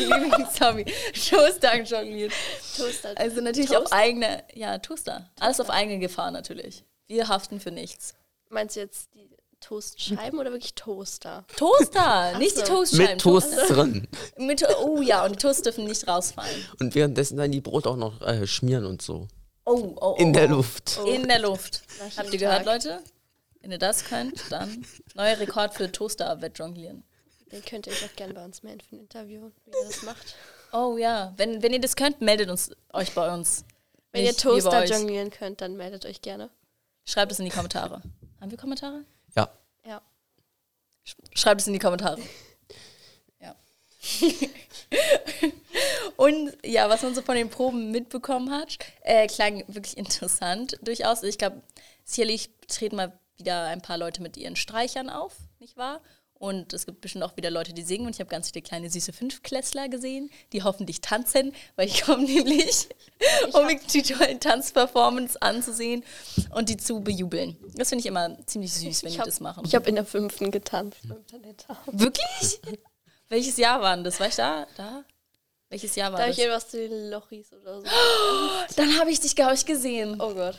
Lieblingshobby. 0.00 0.84
Toaster 1.30 1.80
jonglieren. 1.82 2.32
Toaster. 2.76 3.12
Also 3.16 3.40
natürlich 3.40 3.70
Toast? 3.70 3.86
auf 3.86 3.92
eigene, 3.92 4.42
ja, 4.54 4.78
Toaster. 4.78 5.30
Alles 5.38 5.60
auf 5.60 5.70
eigene 5.70 6.00
Gefahr 6.00 6.32
natürlich. 6.32 6.84
Wir 7.06 7.28
haften 7.28 7.60
für 7.60 7.70
nichts. 7.70 8.14
Meinst 8.48 8.74
du 8.74 8.80
jetzt 8.80 9.10
die 9.14 9.28
Toastscheiben 9.60 10.40
oder 10.40 10.50
wirklich 10.50 10.74
Toaster? 10.74 11.44
Toaster, 11.56 12.36
nicht 12.38 12.56
die 12.56 12.60
so. 12.60 12.66
Toastscheiben. 12.66 13.12
Mit 13.12 13.20
Toast 13.20 13.54
drin. 13.68 14.08
Mit, 14.38 14.66
oh 14.82 15.00
ja, 15.00 15.24
und 15.24 15.32
die 15.32 15.38
Toast 15.38 15.64
dürfen 15.64 15.84
nicht 15.84 16.08
rausfallen. 16.08 16.66
Und 16.80 16.96
währenddessen 16.96 17.36
dann 17.36 17.52
die 17.52 17.60
Brot 17.60 17.86
auch 17.86 17.96
noch 17.96 18.20
äh, 18.22 18.44
schmieren 18.46 18.86
und 18.86 19.02
so. 19.02 19.28
Oh, 19.64 19.94
oh, 19.96 19.96
oh. 20.00 20.14
In 20.18 20.32
der 20.32 20.46
oh. 20.50 20.56
Luft. 20.56 20.98
In 21.06 21.28
der 21.28 21.38
Luft. 21.38 21.82
Habt 22.16 22.32
ihr 22.32 22.38
gehört, 22.38 22.64
Tag. 22.64 22.66
Leute? 22.66 23.02
Wenn 23.60 23.70
ihr 23.70 23.78
das 23.78 24.04
könnt, 24.04 24.50
dann 24.50 24.84
neuer 25.14 25.38
Rekord 25.38 25.74
für 25.74 25.90
Toaster-Wettjonglieren. 25.90 27.04
Den 27.52 27.64
könnt 27.64 27.86
ihr 27.86 27.92
euch 27.92 28.04
auch 28.04 28.16
gerne 28.16 28.34
bei 28.34 28.44
uns 28.44 28.62
melden 28.62 28.80
für 28.80 28.96
ein 28.96 29.00
Interview, 29.00 29.50
wie 29.64 29.70
ihr 29.70 29.86
das 29.86 30.02
macht. 30.02 30.34
Oh 30.72 30.96
ja, 30.96 31.34
wenn, 31.36 31.62
wenn 31.62 31.72
ihr 31.72 31.80
das 31.80 31.96
könnt, 31.96 32.20
meldet 32.20 32.48
uns, 32.50 32.72
euch 32.92 33.14
bei 33.14 33.32
uns. 33.32 33.64
Wenn 34.10 34.22
ihr 34.24 34.30
Nicht 34.30 34.42
bei 34.42 34.50
Toaster 34.50 34.84
jonglieren 34.84 35.30
könnt, 35.30 35.60
dann 35.60 35.76
meldet 35.76 36.06
euch 36.06 36.22
gerne. 36.22 36.50
Schreibt 37.04 37.30
es 37.30 37.38
in 37.38 37.44
die 37.44 37.50
Kommentare. 37.50 38.02
Haben 38.40 38.50
wir 38.50 38.58
Kommentare? 38.58 39.04
Ja. 39.36 39.48
Ja. 39.84 40.00
Schreibt 41.34 41.60
es 41.60 41.66
in 41.66 41.72
die 41.72 41.78
Kommentare. 41.78 42.18
Und 46.16 46.56
ja, 46.64 46.88
was 46.88 47.02
man 47.02 47.14
so 47.14 47.22
von 47.22 47.34
den 47.36 47.48
Proben 47.50 47.90
mitbekommen 47.90 48.50
hat, 48.50 48.78
äh, 49.02 49.26
klang 49.26 49.64
wirklich 49.68 49.96
interessant 49.96 50.78
durchaus. 50.82 51.22
Ich 51.22 51.38
glaube, 51.38 51.62
sicherlich 52.04 52.50
treten 52.68 52.96
mal 52.96 53.18
wieder 53.36 53.64
ein 53.64 53.80
paar 53.80 53.98
Leute 53.98 54.22
mit 54.22 54.36
ihren 54.36 54.56
Streichern 54.56 55.08
auf, 55.08 55.36
nicht 55.58 55.76
wahr? 55.76 56.00
Und 56.34 56.72
es 56.72 56.86
gibt 56.86 57.00
bestimmt 57.00 57.22
auch 57.22 57.36
wieder 57.36 57.52
Leute, 57.52 57.72
die 57.72 57.82
singen. 57.82 58.06
Und 58.06 58.16
ich 58.16 58.20
habe 58.20 58.28
ganz 58.28 58.50
viele 58.50 58.62
kleine 58.62 58.90
süße 58.90 59.12
Fünfklässler 59.12 59.88
gesehen, 59.88 60.28
die 60.52 60.64
hoffentlich 60.64 61.00
tanzen, 61.00 61.54
weil 61.76 61.86
ich 61.86 62.02
komme 62.02 62.24
nämlich, 62.24 62.88
um 63.52 63.66
mir 63.66 63.78
die 63.78 64.02
tollen 64.02 64.40
Tanzperformance 64.40 65.40
anzusehen 65.40 66.02
und 66.52 66.68
die 66.68 66.76
zu 66.76 67.00
bejubeln. 67.00 67.56
Das 67.76 67.90
finde 67.90 68.00
ich 68.00 68.06
immer 68.06 68.36
ziemlich 68.46 68.72
süß, 68.74 69.04
wenn 69.04 69.08
Ich 69.10 69.14
die 69.14 69.20
hab- 69.20 69.26
das 69.26 69.38
machen. 69.38 69.62
Ich 69.64 69.76
habe 69.76 69.88
in 69.88 69.94
der 69.94 70.04
fünften 70.04 70.50
getanzt. 70.50 70.98
Wirklich? 71.86 72.60
Welches 73.32 73.56
Jahr 73.56 73.80
war 73.80 73.94
denn 73.96 74.04
das? 74.04 74.20
War 74.20 74.28
ich 74.28 74.36
da? 74.36 74.66
Da? 74.76 75.04
Welches 75.70 75.96
Jahr 75.96 76.12
war 76.12 76.18
Da 76.18 76.24
habe 76.24 76.32
das? 76.32 76.38
ich 76.38 76.44
etwas 76.44 76.68
zu 76.68 76.76
den 76.76 77.08
Lochis 77.10 77.50
oder 77.54 77.80
so. 77.80 77.86
Dann 78.76 78.98
habe 78.98 79.10
ich 79.10 79.20
dich, 79.20 79.34
glaube 79.34 79.54
ich, 79.54 79.64
gesehen. 79.64 80.20
Oh 80.20 80.34
Gott. 80.34 80.58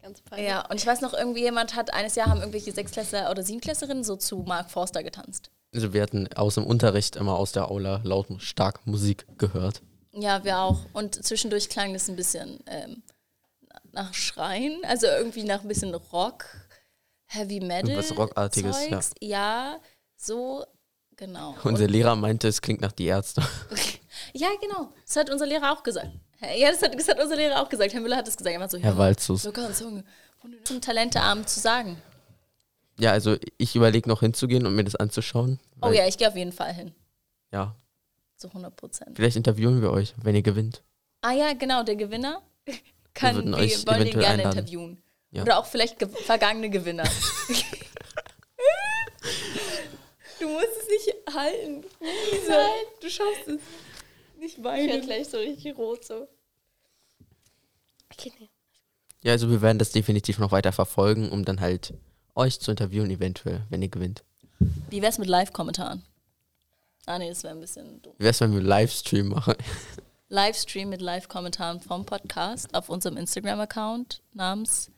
Ganz 0.00 0.20
peinlich. 0.20 0.48
Ja, 0.48 0.64
und 0.68 0.76
ich 0.76 0.86
weiß 0.86 1.00
noch, 1.00 1.14
irgendwie 1.14 1.40
jemand 1.40 1.74
hat, 1.74 1.92
eines 1.92 2.14
Jahr 2.14 2.28
haben 2.28 2.38
irgendwelche 2.38 2.70
Sechsklässler 2.70 3.28
oder 3.28 3.42
Siebenklässlerinnen 3.42 4.04
so 4.04 4.14
zu 4.14 4.44
Mark 4.46 4.70
Forster 4.70 5.02
getanzt. 5.02 5.50
Also 5.74 5.92
wir 5.92 6.00
hatten 6.00 6.32
aus 6.34 6.54
dem 6.54 6.64
Unterricht 6.64 7.16
immer 7.16 7.36
aus 7.36 7.50
der 7.50 7.72
Aula 7.72 8.00
laut 8.04 8.28
stark 8.38 8.86
Musik 8.86 9.26
gehört. 9.36 9.82
Ja, 10.12 10.44
wir 10.44 10.60
auch. 10.60 10.78
Und 10.92 11.24
zwischendurch 11.24 11.68
klang 11.70 11.92
das 11.92 12.08
ein 12.08 12.14
bisschen 12.14 12.60
ähm, 12.66 13.02
nach 13.90 14.14
Schreien, 14.14 14.80
also 14.84 15.08
irgendwie 15.08 15.42
nach 15.42 15.62
ein 15.62 15.68
bisschen 15.68 15.92
Rock, 15.92 16.44
Heavy 17.26 17.58
Metal. 17.58 17.90
Irgendwas 17.90 18.16
Rockartiges, 18.16 18.88
Zeugs. 18.88 19.10
ja. 19.20 19.80
so, 20.16 20.64
genau. 21.20 21.54
Unser 21.62 21.86
Lehrer 21.86 22.16
meinte, 22.16 22.48
es 22.48 22.60
klingt 22.60 22.80
nach 22.80 22.90
die 22.92 23.06
Ärzte. 23.06 23.42
Ja, 24.32 24.48
genau. 24.60 24.92
Das 25.06 25.16
hat 25.16 25.30
unser 25.30 25.46
Lehrer 25.46 25.72
auch 25.72 25.82
gesagt. 25.82 26.10
Ja, 26.56 26.70
das 26.70 26.82
hat, 26.82 26.94
das 26.94 27.08
hat 27.08 27.20
unser 27.20 27.36
Lehrer 27.36 27.62
auch 27.62 27.68
gesagt. 27.68 27.92
Herr 27.92 28.00
Müller 28.00 28.16
hat 28.16 28.26
es 28.28 28.36
gesagt. 28.36 28.54
Er 28.54 28.68
so, 28.68 28.78
Herr 28.78 28.96
Walzus. 28.98 29.44
locker 29.44 29.66
und 29.66 29.76
Zunge. 29.76 30.04
Und 30.42 30.66
zum 30.66 30.80
Talenteabend 30.80 31.48
zu 31.48 31.60
sagen. 31.60 32.00
Ja, 32.98 33.12
also 33.12 33.36
ich 33.56 33.76
überlege 33.76 34.08
noch 34.08 34.20
hinzugehen 34.20 34.66
und 34.66 34.74
mir 34.74 34.84
das 34.84 34.96
anzuschauen. 34.96 35.58
Oh 35.80 35.90
ja, 35.90 36.06
ich 36.06 36.18
gehe 36.18 36.28
auf 36.28 36.36
jeden 36.36 36.52
Fall 36.52 36.72
hin. 36.74 36.92
Ja, 37.52 37.74
Zu 38.36 38.48
100 38.48 38.76
Prozent. 38.76 39.16
vielleicht 39.16 39.36
interviewen 39.36 39.80
wir 39.82 39.90
euch, 39.90 40.14
wenn 40.22 40.34
ihr 40.34 40.42
gewinnt. 40.42 40.82
Ah 41.22 41.32
ja, 41.32 41.52
genau, 41.54 41.82
der 41.82 41.96
Gewinner 41.96 42.42
kann, 43.14 43.44
wir 43.44 43.56
euch 43.56 43.86
wollen 43.86 44.04
den 44.04 44.12
gerne 44.12 44.26
einladen. 44.26 44.58
interviewen. 44.58 45.02
Ja. 45.30 45.42
Oder 45.42 45.58
auch 45.58 45.66
vielleicht 45.66 45.98
ge 45.98 46.08
vergangene 46.08 46.70
Gewinner. 46.70 47.04
du 50.40 50.48
musst 50.48 50.68
es 50.79 50.79
nicht 50.90 51.34
halten. 51.34 51.84
Lisa, 52.32 52.66
du 53.00 53.10
schaffst 53.10 53.48
es. 53.48 53.60
Nicht 54.38 54.58
Ich 54.58 54.64
werde 54.64 54.88
weinen. 54.92 55.00
gleich 55.02 55.28
so 55.28 55.38
richtig 55.38 55.76
rot 55.76 56.04
so. 56.04 56.28
Okay, 58.12 58.32
nee. 58.38 58.48
Ja, 59.22 59.32
also 59.32 59.50
wir 59.50 59.60
werden 59.60 59.78
das 59.78 59.92
definitiv 59.92 60.38
noch 60.38 60.50
weiter 60.52 60.72
verfolgen, 60.72 61.30
um 61.30 61.44
dann 61.44 61.60
halt 61.60 61.94
euch 62.34 62.58
zu 62.60 62.70
interviewen, 62.70 63.10
eventuell, 63.10 63.66
wenn 63.68 63.82
ihr 63.82 63.88
gewinnt. 63.88 64.24
Wie 64.88 65.02
wär's 65.02 65.18
mit 65.18 65.28
Live-Kommentaren? 65.28 66.02
Ah 67.06 67.18
nee, 67.18 67.28
das 67.28 67.42
wäre 67.42 67.54
ein 67.54 67.60
bisschen 67.60 68.00
dumm. 68.02 68.14
Wie 68.18 68.24
wär's, 68.24 68.40
wenn 68.40 68.52
wir 68.54 68.62
Livestream 68.62 69.28
machen? 69.28 69.54
Livestream 70.28 70.88
mit 70.88 71.00
Live-Kommentaren 71.02 71.80
vom 71.80 72.06
Podcast 72.06 72.72
auf 72.74 72.88
unserem 72.88 73.16
Instagram-Account 73.16 74.22
namens 74.32 74.90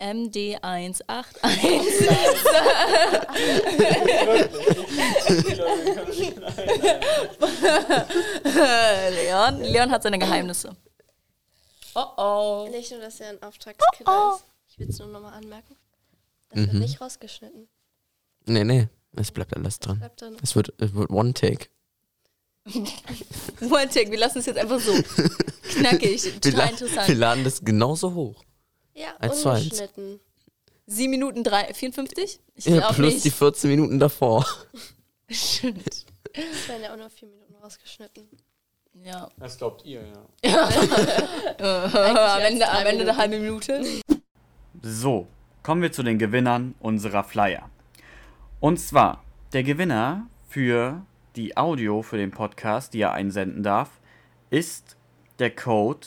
MD181. 0.00 1.24
Leon, 9.10 9.60
Leon 9.62 9.90
hat 9.90 10.02
seine 10.02 10.18
Geheimnisse. 10.18 10.76
Oh 11.94 12.04
oh. 12.16 12.68
Nicht 12.70 12.90
nur, 12.90 13.00
dass 13.00 13.20
er 13.20 13.30
ein 13.30 13.42
Auftragskiller 13.42 14.06
Oh, 14.06 14.32
oh. 14.32 14.36
ist. 14.36 14.44
Ich 14.68 14.78
will 14.78 14.88
es 14.90 14.98
nur 14.98 15.08
nochmal 15.08 15.34
anmerken. 15.34 15.76
Das 16.50 16.60
wird 16.62 16.72
Mhm. 16.74 16.78
nicht 16.80 17.00
rausgeschnitten. 17.00 17.68
Nee, 18.46 18.64
nee, 18.64 18.88
es 19.16 19.30
bleibt 19.30 19.56
alles 19.56 19.78
dran. 19.80 19.98
Bleibt 19.98 20.20
drin. 20.20 20.36
Es 20.42 20.54
wird, 20.54 20.72
es 20.78 20.94
wird 20.94 21.10
One 21.10 21.32
Take. 21.34 21.68
One 23.60 23.88
take, 23.88 24.10
wir 24.10 24.18
lassen 24.18 24.38
es 24.40 24.46
jetzt 24.46 24.58
einfach 24.58 24.80
so. 24.80 24.92
Knackig, 25.78 26.24
Wir, 26.24 26.40
total 26.40 26.66
wir 26.66 26.70
interessant. 26.72 27.18
laden 27.18 27.44
das 27.44 27.64
genauso 27.64 28.12
hoch. 28.14 28.42
Ja, 28.96 29.14
Eins 29.18 29.42
zu 29.42 29.50
eins. 29.50 29.64
ungeschnitten. 29.64 30.20
7 30.86 31.10
Minuten 31.10 31.44
drei, 31.44 31.72
54? 31.74 32.40
Ich 32.54 32.64
Ja, 32.64 32.92
plus 32.92 33.14
nicht. 33.14 33.24
die 33.24 33.30
14 33.30 33.68
Minuten 33.70 33.98
davor. 33.98 34.46
Stimmt. 35.30 36.06
Es 36.32 36.68
werden 36.68 36.82
ja 36.82 36.92
auch 36.92 36.96
nur 36.96 37.10
vier 37.10 37.28
Minuten 37.28 37.54
rausgeschnitten. 37.56 38.28
Ja. 39.04 39.28
Das 39.38 39.58
glaubt 39.58 39.84
ihr, 39.84 40.02
ja. 40.42 40.68
am 42.36 42.40
Ende, 42.40 42.68
am 42.68 42.86
Ende 42.86 43.02
eine 43.02 43.16
halbe 43.16 43.38
Minute. 43.38 43.84
So, 44.82 45.26
kommen 45.62 45.82
wir 45.82 45.92
zu 45.92 46.02
den 46.02 46.18
Gewinnern 46.18 46.74
unserer 46.80 47.24
Flyer. 47.24 47.68
Und 48.60 48.78
zwar, 48.78 49.22
der 49.52 49.62
Gewinner 49.64 50.26
für 50.48 51.04
die 51.34 51.56
Audio 51.56 52.00
für 52.02 52.16
den 52.16 52.30
Podcast, 52.30 52.94
die 52.94 53.00
er 53.00 53.12
einsenden 53.12 53.62
darf, 53.62 53.90
ist 54.48 54.96
der 55.38 55.54
Code 55.54 56.06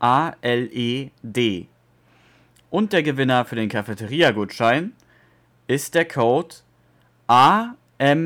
S-P-I-R-A-L-E-D. 0.00 1.68
Und 2.70 2.92
der 2.92 3.02
Gewinner 3.02 3.44
für 3.44 3.56
den 3.56 3.68
Cafeteria-Gutschein 3.68 4.92
ist 5.66 5.94
der 5.94 6.06
Code 6.06 6.54
AMYCLAS 7.26 8.22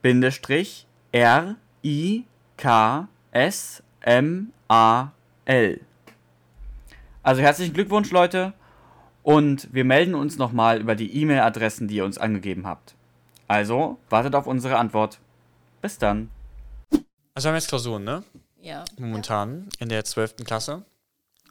Bindestrich 0.00 0.86
R 1.12 1.56
I 1.84 2.24
K 2.56 3.08
S 3.30 3.82
M 4.00 4.52
A 4.68 5.10
L. 5.44 5.80
Also 7.22 7.42
herzlichen 7.42 7.74
Glückwunsch, 7.74 8.10
Leute. 8.10 8.54
Und 9.22 9.72
wir 9.72 9.84
melden 9.84 10.16
uns 10.16 10.38
nochmal 10.38 10.80
über 10.80 10.96
die 10.96 11.16
E-Mail-Adressen, 11.20 11.86
die 11.86 11.96
ihr 11.96 12.04
uns 12.04 12.18
angegeben 12.18 12.66
habt. 12.66 12.96
Also 13.46 13.98
wartet 14.10 14.34
auf 14.34 14.48
unsere 14.48 14.78
Antwort. 14.78 15.20
Bis 15.80 15.98
dann. 15.98 16.30
Also 17.34 17.46
wir 17.46 17.50
haben 17.50 17.56
jetzt 17.56 17.68
Klausuren, 17.68 18.04
ne? 18.04 18.24
Ja. 18.60 18.84
Momentan 18.98 19.68
in 19.78 19.88
der 19.88 20.04
12. 20.04 20.36
Klasse. 20.44 20.84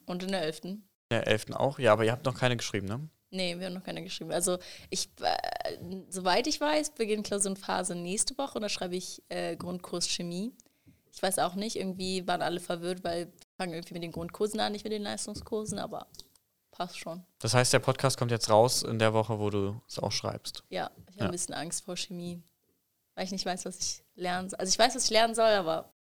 Und 0.06 0.24
in 0.24 0.32
der 0.32 0.44
11. 0.44 0.64
In 0.66 0.84
der 1.10 1.28
11. 1.28 1.52
auch. 1.54 1.80
Ja, 1.80 1.94
aber 1.94 2.06
ihr 2.06 2.12
habt 2.12 2.26
noch 2.26 2.38
keine 2.38 2.56
geschrieben, 2.58 2.88
ne? 2.88 3.10
Nee, 3.34 3.58
wir 3.58 3.68
haben 3.68 3.74
noch 3.74 3.84
keine 3.84 4.04
geschrieben. 4.04 4.32
Also 4.32 4.58
ich, 4.90 5.10
äh, 5.22 5.78
soweit 6.10 6.48
ich 6.48 6.60
weiß, 6.60 6.92
beginnt 6.96 7.26
Klausurenphase 7.26 7.96
nächste 7.96 8.38
Woche 8.38 8.56
und 8.56 8.62
da 8.62 8.70
schreibe 8.70 8.96
ich 8.96 9.24
äh, 9.30 9.56
Grundkurs 9.56 10.08
Chemie. 10.10 10.52
Ich 11.14 11.22
weiß 11.24 11.40
auch 11.40 11.56
nicht, 11.56 11.78
irgendwie 11.78 12.28
waren 12.28 12.42
alle 12.42 12.60
verwirrt, 12.60 13.04
weil 13.04 13.28
wir 13.28 13.32
fangen 13.58 13.74
irgendwie 13.74 13.94
mit 13.94 14.04
den 14.04 14.12
Grundkursen 14.12 14.60
an, 14.60 14.74
nicht 14.74 14.84
mit 14.84 14.92
den 14.94 15.02
Leistungskursen, 15.04 15.80
aber 15.80 16.08
passt 16.72 16.98
schon. 16.98 17.24
Das 17.40 17.54
heißt, 17.54 17.72
der 17.74 17.80
Podcast 17.80 18.18
kommt 18.18 18.32
jetzt 18.32 18.50
raus 18.50 18.84
in 18.84 19.00
der 19.00 19.14
Woche, 19.14 19.40
wo 19.40 19.50
du 19.50 19.82
es 19.88 19.98
auch 20.00 20.12
schreibst. 20.12 20.64
Ja, 20.70 20.92
ich 21.08 21.16
habe 21.16 21.20
Ja. 21.20 21.26
ein 21.26 21.32
bisschen 21.32 21.54
Angst 21.56 21.86
vor 21.86 21.96
Chemie, 21.96 22.42
weil 23.15 23.25
ich 23.25 23.32
nicht 23.32 23.46
weiß, 23.46 23.65
was 23.65 23.80
ich 23.80 24.03
lernen 24.15 24.50
soll. 24.50 24.60
Also 24.60 24.70
ich 24.70 24.80
weiß, 24.80 24.96
was 24.96 25.06
ich 25.06 25.10
lernen 25.10 25.36
soll, 25.36 25.51
aber 25.51 25.94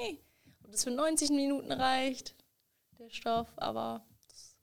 nee. 0.00 0.18
Und 0.64 0.74
das 0.74 0.84
für 0.84 0.90
90 0.90 1.30
Minuten 1.30 1.72
reicht, 1.72 2.34
der 2.98 3.10
Stoff, 3.10 3.48
aber 3.56 4.04
es 4.28 4.56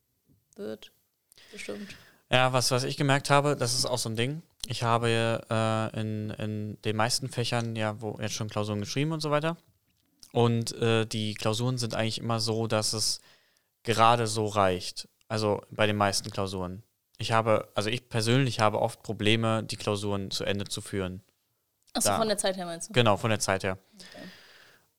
wird 0.56 0.92
bestimmt. 1.52 1.94
Ja, 2.30 2.52
was, 2.52 2.70
was 2.70 2.84
ich 2.84 2.96
gemerkt 2.96 3.30
habe, 3.30 3.56
das 3.56 3.74
ist 3.74 3.86
auch 3.86 3.98
so 3.98 4.08
ein 4.08 4.16
Ding. 4.16 4.42
Ich 4.66 4.82
habe 4.82 5.42
äh, 5.50 6.00
in, 6.00 6.30
in 6.30 6.82
den 6.82 6.96
meisten 6.96 7.28
Fächern 7.28 7.76
ja 7.76 8.00
wo 8.00 8.18
jetzt 8.20 8.34
schon 8.34 8.48
Klausuren 8.48 8.80
geschrieben 8.80 9.12
und 9.12 9.20
so 9.20 9.30
weiter. 9.30 9.56
Und 10.32 10.72
äh, 10.80 11.06
die 11.06 11.34
Klausuren 11.34 11.78
sind 11.78 11.94
eigentlich 11.94 12.18
immer 12.18 12.40
so, 12.40 12.66
dass 12.66 12.92
es 12.92 13.20
gerade 13.84 14.26
so 14.26 14.46
reicht. 14.46 15.08
Also 15.28 15.62
bei 15.70 15.86
den 15.86 15.96
meisten 15.96 16.30
Klausuren. 16.30 16.82
Ich 17.18 17.32
habe, 17.32 17.68
also 17.74 17.88
ich 17.88 18.08
persönlich 18.08 18.60
habe 18.60 18.80
oft 18.80 19.02
Probleme, 19.02 19.62
die 19.62 19.76
Klausuren 19.76 20.30
zu 20.30 20.44
Ende 20.44 20.64
zu 20.64 20.80
führen. 20.80 21.22
Achso, 21.94 22.16
von 22.16 22.28
der 22.28 22.38
Zeit 22.38 22.56
her 22.56 22.66
meinst 22.66 22.88
du? 22.88 22.92
Genau, 22.92 23.16
von 23.16 23.30
der 23.30 23.38
Zeit 23.38 23.64
her. 23.64 23.78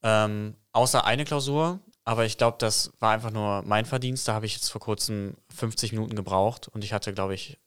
Ähm, 0.01 0.55
außer 0.71 1.05
eine 1.05 1.25
Klausur, 1.25 1.79
aber 2.03 2.25
ich 2.25 2.37
glaube, 2.37 2.57
das 2.59 2.91
war 2.99 3.11
einfach 3.11 3.31
nur 3.31 3.63
mein 3.63 3.85
Verdienst. 3.85 4.27
Da 4.27 4.33
habe 4.33 4.45
ich 4.45 4.53
jetzt 4.53 4.69
vor 4.69 4.81
kurzem 4.81 5.35
50 5.53 5.91
Minuten 5.91 6.15
gebraucht 6.15 6.67
und 6.67 6.83
ich 6.83 6.93
hatte, 6.93 7.13
glaube 7.13 7.33
ich, 7.33 7.59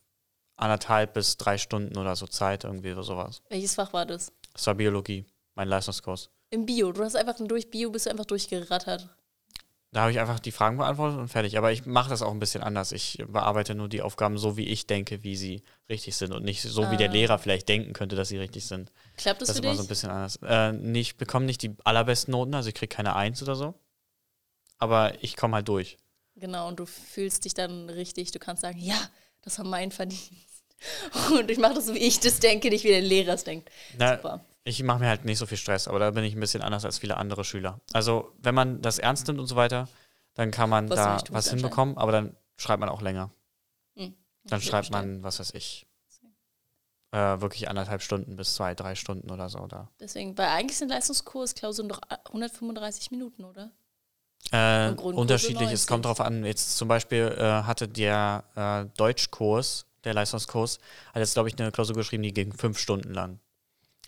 anderthalb 0.56 1.14
bis 1.14 1.37
drei 1.37 1.58
Stunden 1.58 1.97
oder 1.99 2.16
so 2.16 2.26
Zeit, 2.26 2.64
irgendwie 2.64 2.92
oder 2.92 3.02
sowas. 3.02 3.42
Welches 3.49 3.75
Fach 3.75 3.92
war 3.92 4.06
das? 4.06 4.32
Das 4.52 4.66
war 4.66 4.75
Biologie, 4.75 5.25
mein 5.54 5.68
Leistungskurs. 5.68 6.30
Im 6.50 6.64
Bio. 6.64 6.92
Du 6.92 7.04
hast 7.04 7.14
einfach 7.14 7.37
durch 7.38 7.70
Bio 7.70 7.90
bist 7.90 8.06
du 8.06 8.11
einfach 8.11 8.25
durchgerattert. 8.25 9.08
Da 9.90 10.02
habe 10.02 10.11
ich 10.11 10.21
einfach 10.21 10.38
die 10.38 10.52
Fragen 10.52 10.76
beantwortet 10.76 11.18
und 11.18 11.28
fertig. 11.28 11.57
Aber 11.57 11.73
ich 11.73 11.87
mache 11.87 12.11
das 12.11 12.21
auch 12.21 12.30
ein 12.30 12.38
bisschen 12.38 12.62
anders. 12.62 12.92
Ich 12.92 13.25
bearbeite 13.26 13.75
nur 13.75 13.88
die 13.88 14.02
Aufgaben 14.02 14.37
so, 14.37 14.57
wie 14.59 14.66
ich 14.68 14.87
denke, 14.87 15.23
wie 15.25 15.35
sie 15.35 15.62
richtig 15.88 16.14
sind 16.16 16.33
und 16.35 16.45
nicht 16.45 16.61
so, 16.61 16.90
wie 16.90 16.99
der 16.99 17.09
Ah. 17.09 17.12
Lehrer 17.12 17.38
vielleicht 17.38 17.68
denken 17.71 17.95
könnte, 17.95 18.14
dass 18.14 18.28
sie 18.28 18.37
richtig 18.37 18.66
sind. 18.66 18.92
Klappt 19.16 19.40
das, 19.40 19.49
Das 19.49 19.57
ist 19.57 19.62
für 19.62 19.66
immer 19.66 19.73
dich? 19.73 19.78
so 19.78 19.85
ein 19.85 19.88
bisschen 19.88 20.11
anders. 20.11 20.38
Äh, 20.42 20.73
nee, 20.73 21.00
ich 21.00 21.16
bekomme 21.16 21.47
nicht 21.47 21.62
die 21.62 21.75
allerbesten 21.85 22.33
Noten, 22.33 22.54
also 22.54 22.68
ich 22.68 22.75
kriege 22.75 22.95
keine 22.95 23.16
Eins 23.16 23.42
oder 23.42 23.54
so. 23.57 23.75
Aber 24.78 25.12
ich 25.25 25.37
komme 25.37 25.57
halt 25.57 25.68
durch. 25.68 25.97
genau, 26.37 26.68
und 26.68 26.78
du 26.78 26.87
fühlst 26.87 27.45
dich 27.47 27.54
dann 27.54 27.88
richtig, 27.90 28.30
du 28.30 28.38
kannst 28.38 28.62
sagen, 28.62 28.78
ja, 28.78 28.97
das 29.42 29.59
war 29.59 29.64
mein 29.66 29.90
Verdienst. 29.90 30.33
Und 31.33 31.50
ich 31.50 31.59
mache 31.59 31.75
das 31.75 31.87
so, 31.87 31.95
wie 31.95 31.99
ich 31.99 32.21
das 32.21 32.38
denke, 32.38 32.68
nicht 32.71 32.85
wie 32.85 32.88
der 32.90 33.00
Lehrer 33.00 33.35
es 33.35 33.42
denkt. 33.42 33.68
Na, 33.99 34.14
Super. 34.16 34.45
Ich 34.68 34.82
mache 34.82 34.98
mir 34.98 35.08
halt 35.08 35.25
nicht 35.25 35.38
so 35.38 35.46
viel 35.46 35.56
Stress, 35.56 35.88
aber 35.88 35.98
da 35.98 36.10
bin 36.10 36.25
ich 36.25 36.34
ein 36.34 36.40
bisschen 36.40 36.60
anders 36.60 36.84
als 36.84 36.98
viele 36.98 37.16
andere 37.16 37.42
Schüler. 37.42 37.80
Also, 37.94 38.34
wenn 38.38 38.54
man 38.54 38.82
das 38.82 38.98
ernst 38.98 39.26
nimmt 39.26 39.40
und 39.40 39.46
so 39.46 39.56
weiter, 39.56 39.88
dann 40.34 40.50
kann 40.50 40.68
man 40.68 40.90
Was 40.90 40.96
da 40.96 41.18
was 41.30 41.48
hinbekommen, 41.48 41.96
aber 41.96 42.12
dann 42.12 42.37
schreibt 42.58 42.80
man 42.80 42.90
auch 42.90 43.00
länger. 43.00 43.30
Hm. 43.96 44.14
Dann 44.44 44.60
schreibt 44.60 44.90
man, 44.90 45.22
was 45.22 45.40
weiß 45.40 45.54
ich, 45.54 45.87
äh, 47.12 47.40
wirklich 47.40 47.70
anderthalb 47.70 48.02
Stunden 48.02 48.37
bis 48.37 48.54
zwei, 48.54 48.75
drei 48.75 48.94
Stunden 48.94 49.30
oder 49.30 49.48
so 49.48 49.66
da. 49.66 49.88
Deswegen, 50.00 50.37
weil 50.37 50.48
eigentlich 50.48 50.76
sind 50.76 50.90
Leistungskursklausuren 50.90 51.88
doch 51.88 52.00
135 52.26 53.10
Minuten, 53.10 53.44
oder? 53.44 53.70
Äh, 54.52 54.90
unterschiedlich, 54.90 55.72
es 55.72 55.87
90. 55.87 55.87
kommt 55.87 56.04
darauf 56.04 56.20
an. 56.20 56.44
Jetzt 56.44 56.76
zum 56.76 56.88
Beispiel 56.88 57.34
äh, 57.38 57.62
hatte 57.62 57.88
der 57.88 58.44
äh, 58.54 58.84
Deutschkurs, 58.98 59.87
der 60.04 60.12
Leistungskurs, 60.12 60.78
hat 61.14 61.16
jetzt, 61.16 61.32
glaube 61.32 61.48
ich, 61.48 61.58
eine 61.58 61.72
Klausur 61.72 61.96
geschrieben, 61.96 62.22
die 62.22 62.34
ging 62.34 62.52
fünf 62.52 62.78
Stunden 62.78 63.14
lang. 63.14 63.40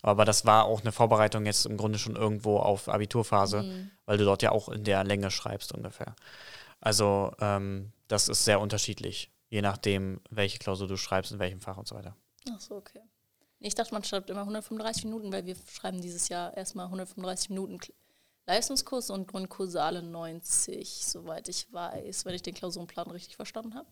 Aber 0.03 0.25
das 0.25 0.45
war 0.47 0.65
auch 0.65 0.81
eine 0.81 0.93
Vorbereitung 0.93 1.45
jetzt 1.47 1.67
im 1.67 1.77
Grunde 1.77 1.99
schon 1.99 2.17
irgendwo 2.17 2.59
auf 2.59 2.89
Abiturphase, 2.89 3.63
Mhm. 3.63 3.91
weil 4.07 4.19
du 4.19 4.25
dort 4.25 4.43
ja 4.43 4.51
auch 4.53 4.69
in 4.69 4.85
der 4.85 5.05
Länge 5.05 5.31
schreibst 5.31 5.73
ungefähr. 5.73 6.15
Also 6.81 7.33
ähm, 7.41 7.93
das 8.09 8.29
ist 8.29 8.45
sehr 8.45 8.61
unterschiedlich, 8.61 9.31
je 9.51 9.61
nachdem, 9.63 10.21
welche 10.31 10.59
Klausur 10.59 10.89
du 10.89 10.97
schreibst, 10.97 11.33
in 11.33 11.39
welchem 11.39 11.61
Fach 11.61 11.77
und 11.77 11.87
so 11.87 11.95
weiter. 11.95 12.17
Ach 12.51 12.61
so, 12.61 12.77
okay. 12.77 13.01
Ich 13.59 13.75
dachte, 13.75 13.93
man 13.93 14.03
schreibt 14.05 14.31
immer 14.31 14.41
135 14.41 15.05
Minuten, 15.05 15.31
weil 15.33 15.45
wir 15.45 15.55
schreiben 15.71 16.01
dieses 16.01 16.29
Jahr 16.31 16.57
erstmal 16.57 16.87
135 16.87 17.51
Minuten 17.51 17.79
Leistungskurs 18.47 19.11
und 19.11 19.29
Grundkurse 19.29 19.83
alle 19.83 20.03
90, 20.03 21.05
soweit 21.07 21.49
ich 21.49 21.71
weiß, 21.71 22.25
wenn 22.25 22.35
ich 22.35 22.43
den 22.43 22.55
Klausurenplan 22.55 23.11
richtig 23.11 23.37
verstanden 23.37 23.75
habe. 23.75 23.89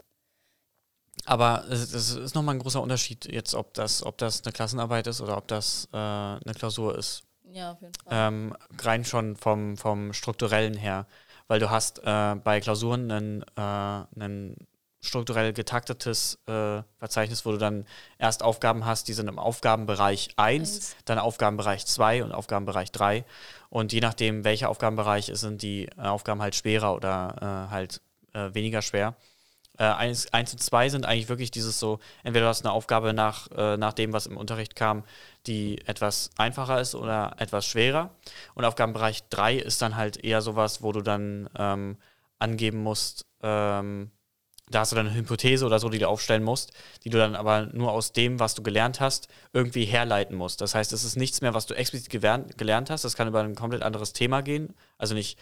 Aber 1.24 1.64
es, 1.70 1.92
es 1.92 2.10
ist 2.10 2.34
nochmal 2.34 2.54
ein 2.54 2.60
großer 2.60 2.80
Unterschied 2.80 3.30
jetzt, 3.30 3.54
ob 3.54 3.74
das, 3.74 4.02
ob 4.04 4.18
das 4.18 4.42
eine 4.44 4.52
Klassenarbeit 4.52 5.06
ist 5.06 5.20
oder 5.20 5.36
ob 5.36 5.48
das 5.48 5.88
äh, 5.92 5.96
eine 5.96 6.54
Klausur 6.54 6.96
ist. 6.96 7.22
Ja, 7.52 7.72
auf 7.72 7.80
jeden 7.80 7.94
Fall. 7.94 8.28
ähm, 8.28 8.56
rein 8.80 9.04
schon 9.04 9.36
vom, 9.36 9.76
vom 9.76 10.12
strukturellen 10.12 10.74
her, 10.74 11.06
weil 11.46 11.60
du 11.60 11.70
hast 11.70 12.00
äh, 12.04 12.34
bei 12.36 12.60
Klausuren 12.60 13.10
ein, 13.10 13.42
äh, 13.56 14.54
strukturell 15.00 15.52
getaktetes 15.52 16.38
äh, 16.46 16.82
Verzeichnis, 16.98 17.46
wo 17.46 17.52
du 17.52 17.58
dann 17.58 17.86
erst 18.18 18.42
Aufgaben 18.42 18.84
hast, 18.84 19.08
die 19.08 19.12
sind 19.12 19.28
im 19.28 19.38
Aufgabenbereich 19.38 20.30
1, 20.36 20.74
Eins. 20.76 20.96
dann 21.04 21.18
Aufgabenbereich 21.18 21.86
2 21.86 22.24
und 22.24 22.32
Aufgabenbereich 22.32 22.90
3 22.92 23.24
und 23.70 23.92
je 23.92 24.00
nachdem, 24.00 24.44
welcher 24.44 24.68
Aufgabenbereich 24.68 25.28
ist, 25.28 25.40
sind 25.40 25.62
die 25.62 25.86
äh, 25.96 26.02
Aufgaben 26.02 26.42
halt 26.42 26.56
schwerer 26.56 26.94
oder 26.94 27.68
äh, 27.68 27.70
halt 27.70 28.00
äh, 28.32 28.52
weniger 28.54 28.82
schwer. 28.82 29.14
Äh, 29.78 29.84
eins, 29.84 30.32
eins 30.32 30.52
und 30.52 30.58
zwei 30.58 30.88
sind 30.88 31.06
eigentlich 31.06 31.28
wirklich 31.28 31.50
dieses 31.50 31.78
so, 31.78 32.00
entweder 32.24 32.46
du 32.46 32.48
hast 32.48 32.64
eine 32.64 32.72
Aufgabe 32.72 33.14
nach, 33.14 33.48
äh, 33.56 33.76
nach 33.76 33.92
dem, 33.92 34.12
was 34.12 34.26
im 34.26 34.36
Unterricht 34.36 34.74
kam, 34.74 35.04
die 35.46 35.78
etwas 35.86 36.30
einfacher 36.36 36.80
ist 36.80 36.94
oder 36.94 37.36
etwas 37.38 37.64
schwerer. 37.64 38.10
Und 38.54 38.64
Aufgabenbereich 38.64 39.28
drei 39.30 39.56
ist 39.56 39.80
dann 39.80 39.96
halt 39.96 40.22
eher 40.24 40.42
sowas, 40.42 40.82
wo 40.82 40.92
du 40.92 41.00
dann 41.00 41.48
ähm, 41.56 41.96
angeben 42.38 42.82
musst, 42.82 43.24
ähm, 43.42 44.10
da 44.70 44.80
hast 44.80 44.92
du 44.92 44.96
dann 44.96 45.06
eine 45.06 45.16
Hypothese 45.16 45.64
oder 45.64 45.78
so, 45.78 45.88
die 45.88 45.98
du 45.98 46.08
aufstellen 46.08 46.42
musst, 46.42 46.72
die 47.04 47.10
du 47.10 47.18
dann 47.18 47.34
aber 47.34 47.66
nur 47.72 47.92
aus 47.92 48.12
dem, 48.12 48.38
was 48.38 48.54
du 48.54 48.62
gelernt 48.62 49.00
hast, 49.00 49.28
irgendwie 49.52 49.84
herleiten 49.84 50.36
musst. 50.36 50.60
Das 50.60 50.74
heißt, 50.74 50.92
es 50.92 51.04
ist 51.04 51.16
nichts 51.16 51.40
mehr, 51.40 51.54
was 51.54 51.66
du 51.66 51.74
explizit 51.74 52.10
gelernt 52.10 52.90
hast. 52.90 53.04
Das 53.04 53.16
kann 53.16 53.28
über 53.28 53.40
ein 53.40 53.54
komplett 53.54 53.82
anderes 53.82 54.12
Thema 54.12 54.42
gehen. 54.42 54.74
Also 54.98 55.14
nicht, 55.14 55.38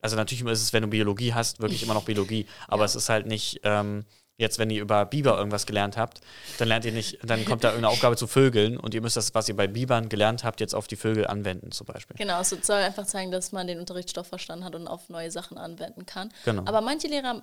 also 0.00 0.16
natürlich 0.16 0.44
ist 0.44 0.62
es, 0.62 0.72
wenn 0.72 0.82
du 0.82 0.88
Biologie 0.88 1.34
hast, 1.34 1.60
wirklich 1.60 1.82
immer 1.82 1.94
noch 1.94 2.04
Biologie. 2.06 2.46
Aber 2.68 2.84
es 2.84 2.94
ist 2.94 3.08
halt 3.08 3.26
nicht, 3.26 3.60
ähm, 3.64 4.04
jetzt, 4.38 4.58
wenn 4.58 4.68
ihr 4.70 4.82
über 4.82 5.04
Biber 5.06 5.36
irgendwas 5.38 5.66
gelernt 5.66 5.96
habt, 5.96 6.20
dann 6.58 6.68
lernt 6.68 6.84
ihr 6.84 6.92
nicht, 6.92 7.18
dann 7.24 7.44
kommt 7.44 7.64
da 7.64 7.68
irgendeine 7.68 7.92
Aufgabe 7.92 8.16
zu 8.16 8.26
Vögeln 8.26 8.76
und 8.76 8.94
ihr 8.94 9.00
müsst 9.00 9.16
das, 9.16 9.34
was 9.34 9.48
ihr 9.48 9.56
bei 9.56 9.66
Bibern 9.66 10.08
gelernt 10.08 10.44
habt, 10.44 10.60
jetzt 10.60 10.74
auf 10.74 10.86
die 10.86 10.96
Vögel 10.96 11.26
anwenden, 11.26 11.72
zum 11.72 11.86
Beispiel. 11.86 12.16
Genau, 12.16 12.40
es 12.40 12.50
soll 12.50 12.76
einfach 12.76 13.06
zeigen, 13.06 13.30
dass 13.30 13.52
man 13.52 13.66
den 13.66 13.80
Unterrichtsstoff 13.80 14.26
verstanden 14.26 14.64
hat 14.64 14.74
und 14.74 14.88
auf 14.88 15.08
neue 15.08 15.30
Sachen 15.30 15.56
anwenden 15.56 16.04
kann. 16.04 16.32
Genau. 16.44 16.62
Aber 16.66 16.82
manche 16.82 17.08
Lehrer 17.08 17.42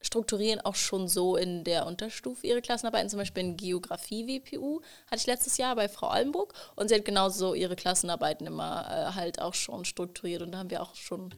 strukturieren 0.00 0.60
auch 0.60 0.74
schon 0.74 1.06
so 1.06 1.36
in 1.36 1.62
der 1.64 1.86
Unterstufe 1.86 2.46
ihre 2.46 2.60
Klassenarbeiten. 2.60 3.08
Zum 3.08 3.20
Beispiel 3.20 3.44
in 3.44 3.56
Geografie 3.56 4.26
WPU 4.26 4.80
hatte 5.06 5.20
ich 5.20 5.26
letztes 5.26 5.58
Jahr 5.58 5.76
bei 5.76 5.88
Frau 5.88 6.08
Allenburg 6.08 6.54
und 6.74 6.88
sie 6.88 6.96
hat 6.96 7.04
genauso 7.04 7.54
ihre 7.54 7.76
Klassenarbeiten 7.76 8.46
immer 8.46 8.86
äh, 8.90 9.14
halt 9.14 9.40
auch 9.40 9.54
schon 9.54 9.84
strukturiert. 9.84 10.42
Und 10.42 10.52
da 10.52 10.58
haben 10.58 10.70
wir 10.70 10.82
auch 10.82 10.96
schon 10.96 11.34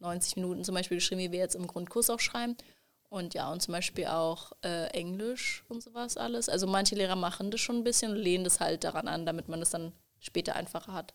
90 0.00 0.36
Minuten 0.36 0.64
zum 0.64 0.74
Beispiel 0.74 0.98
geschrieben, 0.98 1.20
wie 1.20 1.32
wir 1.32 1.38
jetzt 1.38 1.54
im 1.54 1.66
Grundkurs 1.66 2.10
auch 2.10 2.20
schreiben. 2.20 2.56
Und 3.08 3.34
ja, 3.34 3.50
und 3.52 3.62
zum 3.62 3.72
Beispiel 3.72 4.06
auch 4.06 4.52
äh, 4.64 4.88
Englisch 4.88 5.64
und 5.68 5.82
sowas 5.82 6.16
alles. 6.16 6.48
Also 6.48 6.66
manche 6.66 6.96
Lehrer 6.96 7.16
machen 7.16 7.50
das 7.50 7.60
schon 7.60 7.76
ein 7.76 7.84
bisschen 7.84 8.12
und 8.12 8.18
lehnen 8.18 8.44
das 8.44 8.60
halt 8.60 8.84
daran 8.84 9.08
an, 9.08 9.26
damit 9.26 9.48
man 9.48 9.60
das 9.60 9.70
dann 9.70 9.92
später 10.18 10.56
einfacher 10.56 10.92
hat. 10.92 11.14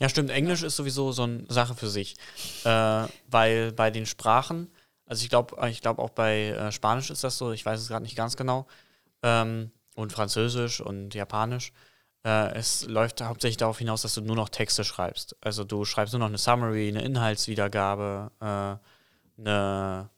Ja, 0.00 0.08
stimmt. 0.08 0.30
Englisch 0.30 0.62
ist 0.62 0.76
sowieso 0.76 1.12
so 1.12 1.24
eine 1.24 1.44
Sache 1.48 1.74
für 1.74 1.88
sich. 1.88 2.16
Äh, 2.64 3.06
weil 3.28 3.72
bei 3.72 3.90
den 3.90 4.06
Sprachen, 4.06 4.70
also 5.06 5.22
ich 5.22 5.28
glaube 5.28 5.68
ich 5.68 5.80
glaub 5.80 5.98
auch 5.98 6.10
bei 6.10 6.48
äh, 6.48 6.72
Spanisch 6.72 7.10
ist 7.10 7.24
das 7.24 7.36
so, 7.38 7.52
ich 7.52 7.64
weiß 7.64 7.80
es 7.80 7.88
gerade 7.88 8.04
nicht 8.04 8.16
ganz 8.16 8.36
genau, 8.36 8.66
ähm, 9.22 9.70
und 9.94 10.12
Französisch 10.12 10.80
und 10.80 11.14
Japanisch. 11.14 11.72
Äh, 12.24 12.54
es 12.54 12.86
läuft 12.86 13.22
hauptsächlich 13.22 13.56
darauf 13.56 13.78
hinaus, 13.78 14.02
dass 14.02 14.14
du 14.14 14.20
nur 14.20 14.36
noch 14.36 14.48
Texte 14.48 14.84
schreibst. 14.84 15.36
Also 15.40 15.64
du 15.64 15.84
schreibst 15.84 16.12
nur 16.12 16.20
noch 16.20 16.28
eine 16.28 16.38
Summary, 16.38 16.88
eine 16.88 17.02
Inhaltswiedergabe, 17.02 18.30
äh, 18.40 19.40
eine, 19.40 20.10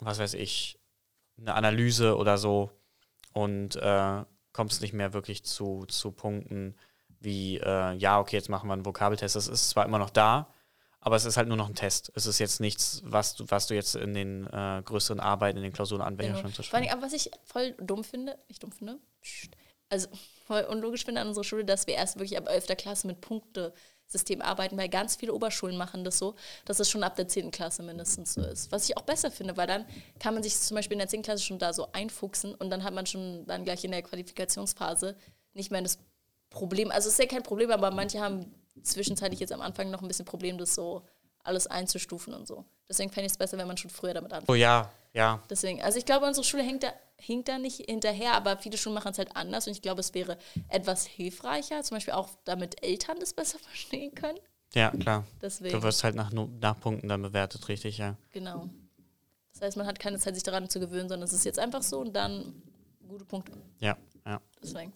was 0.00 0.18
weiß 0.18 0.34
ich, 0.34 0.78
eine 1.40 1.54
Analyse 1.54 2.16
oder 2.16 2.38
so 2.38 2.70
und 3.32 3.76
äh, 3.76 4.24
kommst 4.52 4.82
nicht 4.82 4.92
mehr 4.92 5.12
wirklich 5.12 5.44
zu, 5.44 5.84
zu 5.86 6.12
Punkten, 6.12 6.74
wie, 7.20 7.58
äh, 7.58 7.94
ja, 7.94 8.20
okay, 8.20 8.36
jetzt 8.36 8.48
machen 8.48 8.68
wir 8.68 8.72
einen 8.74 8.86
Vokabeltest. 8.86 9.36
Das 9.36 9.48
ist 9.48 9.70
zwar 9.70 9.84
immer 9.84 9.98
noch 9.98 10.10
da, 10.10 10.52
aber 11.00 11.16
es 11.16 11.24
ist 11.24 11.36
halt 11.36 11.48
nur 11.48 11.56
noch 11.56 11.68
ein 11.68 11.74
Test. 11.74 12.12
Es 12.14 12.26
ist 12.26 12.38
jetzt 12.38 12.60
nichts, 12.60 13.02
was 13.04 13.34
du, 13.34 13.44
was 13.48 13.66
du 13.66 13.74
jetzt 13.74 13.96
in 13.96 14.14
den 14.14 14.46
äh, 14.46 14.82
größeren 14.84 15.20
Arbeiten, 15.20 15.58
in 15.58 15.64
den 15.64 15.72
Klausuren 15.72 16.02
anwendest. 16.02 16.70
Genau. 16.70 16.92
aber 16.92 17.02
was 17.02 17.12
ich 17.12 17.30
voll 17.44 17.74
dumm 17.80 18.04
finde, 18.04 18.38
nicht 18.48 18.62
dumm 18.62 18.72
finde, 18.72 18.98
pst, 19.22 19.56
also 19.88 20.08
voll 20.46 20.62
unlogisch 20.62 21.04
finde 21.04 21.20
an 21.20 21.28
unserer 21.28 21.44
Schule, 21.44 21.64
dass 21.64 21.86
wir 21.86 21.94
erst 21.94 22.16
wirklich 22.16 22.38
ab 22.38 22.48
11. 22.48 22.66
Klasse 22.76 23.06
mit 23.06 23.20
Punktesystem 23.20 24.40
arbeiten, 24.40 24.76
weil 24.76 24.88
ganz 24.88 25.16
viele 25.16 25.34
Oberschulen 25.34 25.76
machen 25.76 26.04
das 26.04 26.18
so, 26.18 26.34
dass 26.64 26.80
es 26.80 26.88
schon 26.88 27.02
ab 27.02 27.16
der 27.16 27.28
10. 27.28 27.50
Klasse 27.50 27.82
mindestens 27.82 28.34
so 28.34 28.42
ist. 28.42 28.72
Was 28.72 28.88
ich 28.88 28.96
auch 28.96 29.02
besser 29.02 29.30
finde, 29.30 29.56
weil 29.56 29.66
dann 29.66 29.84
kann 30.20 30.34
man 30.34 30.42
sich 30.42 30.58
zum 30.58 30.74
Beispiel 30.74 30.94
in 30.94 31.00
der 31.00 31.08
10. 31.08 31.22
Klasse 31.22 31.44
schon 31.44 31.58
da 31.58 31.72
so 31.72 31.88
einfuchsen 31.92 32.54
und 32.54 32.70
dann 32.70 32.84
hat 32.84 32.94
man 32.94 33.06
schon 33.06 33.46
dann 33.46 33.64
gleich 33.64 33.84
in 33.84 33.90
der 33.90 34.02
Qualifikationsphase 34.02 35.16
nicht 35.54 35.70
mehr 35.70 35.82
das 35.82 35.98
Problem. 36.50 36.90
Also 36.90 37.08
es 37.08 37.14
ist 37.14 37.20
ja 37.20 37.26
kein 37.26 37.42
Problem, 37.42 37.70
aber 37.70 37.90
manche 37.90 38.20
haben 38.20 38.54
zwischenzeitlich 38.82 39.40
jetzt 39.40 39.52
am 39.52 39.60
Anfang 39.60 39.90
noch 39.90 40.02
ein 40.02 40.08
bisschen 40.08 40.24
Problem, 40.24 40.56
das 40.58 40.74
so 40.74 41.02
alles 41.44 41.66
einzustufen 41.66 42.34
und 42.34 42.46
so. 42.46 42.64
Deswegen 42.88 43.10
fände 43.10 43.26
ich 43.26 43.32
es 43.32 43.38
besser, 43.38 43.58
wenn 43.58 43.66
man 43.66 43.76
schon 43.76 43.90
früher 43.90 44.14
damit 44.14 44.32
anfängt. 44.32 44.50
Oh 44.50 44.54
ja, 44.54 44.90
ja. 45.18 45.42
Deswegen, 45.50 45.82
also 45.82 45.98
ich 45.98 46.06
glaube, 46.06 46.26
unsere 46.26 46.44
Schule 46.44 46.62
hinkt 46.62 46.84
da, 46.84 46.92
hinkt 47.18 47.48
da 47.48 47.58
nicht 47.58 47.84
hinterher, 47.86 48.34
aber 48.34 48.56
viele 48.56 48.78
Schulen 48.78 48.94
machen 48.94 49.10
es 49.10 49.18
halt 49.18 49.36
anders 49.36 49.66
und 49.66 49.72
ich 49.72 49.82
glaube, 49.82 50.00
es 50.00 50.14
wäre 50.14 50.38
etwas 50.68 51.06
hilfreicher, 51.06 51.82
zum 51.82 51.96
Beispiel 51.96 52.14
auch 52.14 52.30
damit 52.44 52.82
Eltern 52.82 53.18
das 53.20 53.34
besser 53.34 53.58
verstehen 53.70 54.14
können. 54.14 54.38
Ja, 54.74 54.90
klar. 54.90 55.24
Deswegen, 55.42 55.74
Du 55.74 55.82
wirst 55.82 56.04
halt 56.04 56.14
nach, 56.14 56.30
nach 56.32 56.78
Punkten 56.80 57.08
dann 57.08 57.22
bewertet, 57.22 57.68
richtig, 57.68 57.98
ja. 57.98 58.16
genau. 58.30 58.68
Das 59.52 59.62
heißt, 59.62 59.76
man 59.76 59.86
hat 59.86 59.98
keine 59.98 60.18
Zeit, 60.18 60.34
sich 60.34 60.44
daran 60.44 60.68
zu 60.68 60.78
gewöhnen, 60.78 61.08
sondern 61.08 61.26
es 61.26 61.32
ist 61.32 61.44
jetzt 61.44 61.58
einfach 61.58 61.82
so 61.82 61.98
und 61.98 62.14
dann 62.14 62.62
gute 63.08 63.24
Punkte. 63.24 63.52
Ja, 63.80 63.96
ja. 64.24 64.40
Deswegen. 64.62 64.92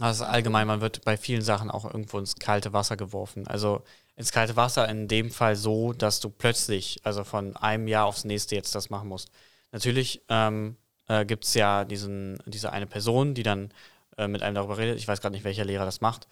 Also 0.00 0.24
allgemein, 0.24 0.66
man 0.66 0.80
wird 0.80 1.04
bei 1.04 1.16
vielen 1.16 1.42
Sachen 1.42 1.70
auch 1.70 1.84
irgendwo 1.84 2.18
ins 2.18 2.36
kalte 2.36 2.72
Wasser 2.72 2.96
geworfen. 2.96 3.46
Also 3.48 3.82
ins 4.16 4.30
kalte 4.32 4.56
Wasser 4.56 4.88
in 4.88 5.08
dem 5.08 5.30
Fall 5.30 5.56
so, 5.56 5.92
dass 5.92 6.20
du 6.20 6.30
plötzlich, 6.30 7.00
also 7.04 7.24
von 7.24 7.56
einem 7.56 7.88
Jahr 7.88 8.06
aufs 8.06 8.24
nächste 8.24 8.54
jetzt 8.54 8.74
das 8.74 8.90
machen 8.90 9.08
musst. 9.08 9.30
Natürlich 9.72 10.22
ähm, 10.28 10.76
äh, 11.08 11.24
gibt 11.24 11.44
es 11.44 11.54
ja 11.54 11.84
diesen, 11.84 12.38
diese 12.46 12.72
eine 12.72 12.86
Person, 12.86 13.34
die 13.34 13.42
dann 13.42 13.72
äh, 14.16 14.28
mit 14.28 14.42
einem 14.42 14.54
darüber 14.54 14.78
redet. 14.78 14.98
Ich 14.98 15.08
weiß 15.08 15.20
gerade 15.20 15.34
nicht, 15.34 15.44
welcher 15.44 15.64
Lehrer 15.64 15.84
das 15.84 16.00
macht, 16.00 16.28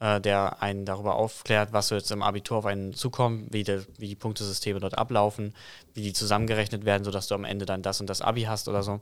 äh, 0.00 0.20
der 0.20 0.62
einen 0.62 0.84
darüber 0.84 1.16
aufklärt, 1.16 1.72
was 1.72 1.88
so 1.88 1.96
jetzt 1.96 2.10
im 2.12 2.22
Abitur 2.22 2.58
auf 2.58 2.66
einen 2.66 2.94
zukommt, 2.94 3.52
wie, 3.52 3.64
de, 3.64 3.84
wie 3.98 4.08
die 4.08 4.16
Punktesysteme 4.16 4.80
dort 4.80 4.96
ablaufen, 4.96 5.54
wie 5.94 6.02
die 6.02 6.12
zusammengerechnet 6.12 6.84
werden, 6.84 7.04
sodass 7.04 7.26
du 7.28 7.34
am 7.34 7.44
Ende 7.44 7.66
dann 7.66 7.82
das 7.82 8.00
und 8.00 8.08
das 8.08 8.20
Abi 8.22 8.42
hast 8.42 8.68
oder 8.68 8.82
so. 8.82 9.00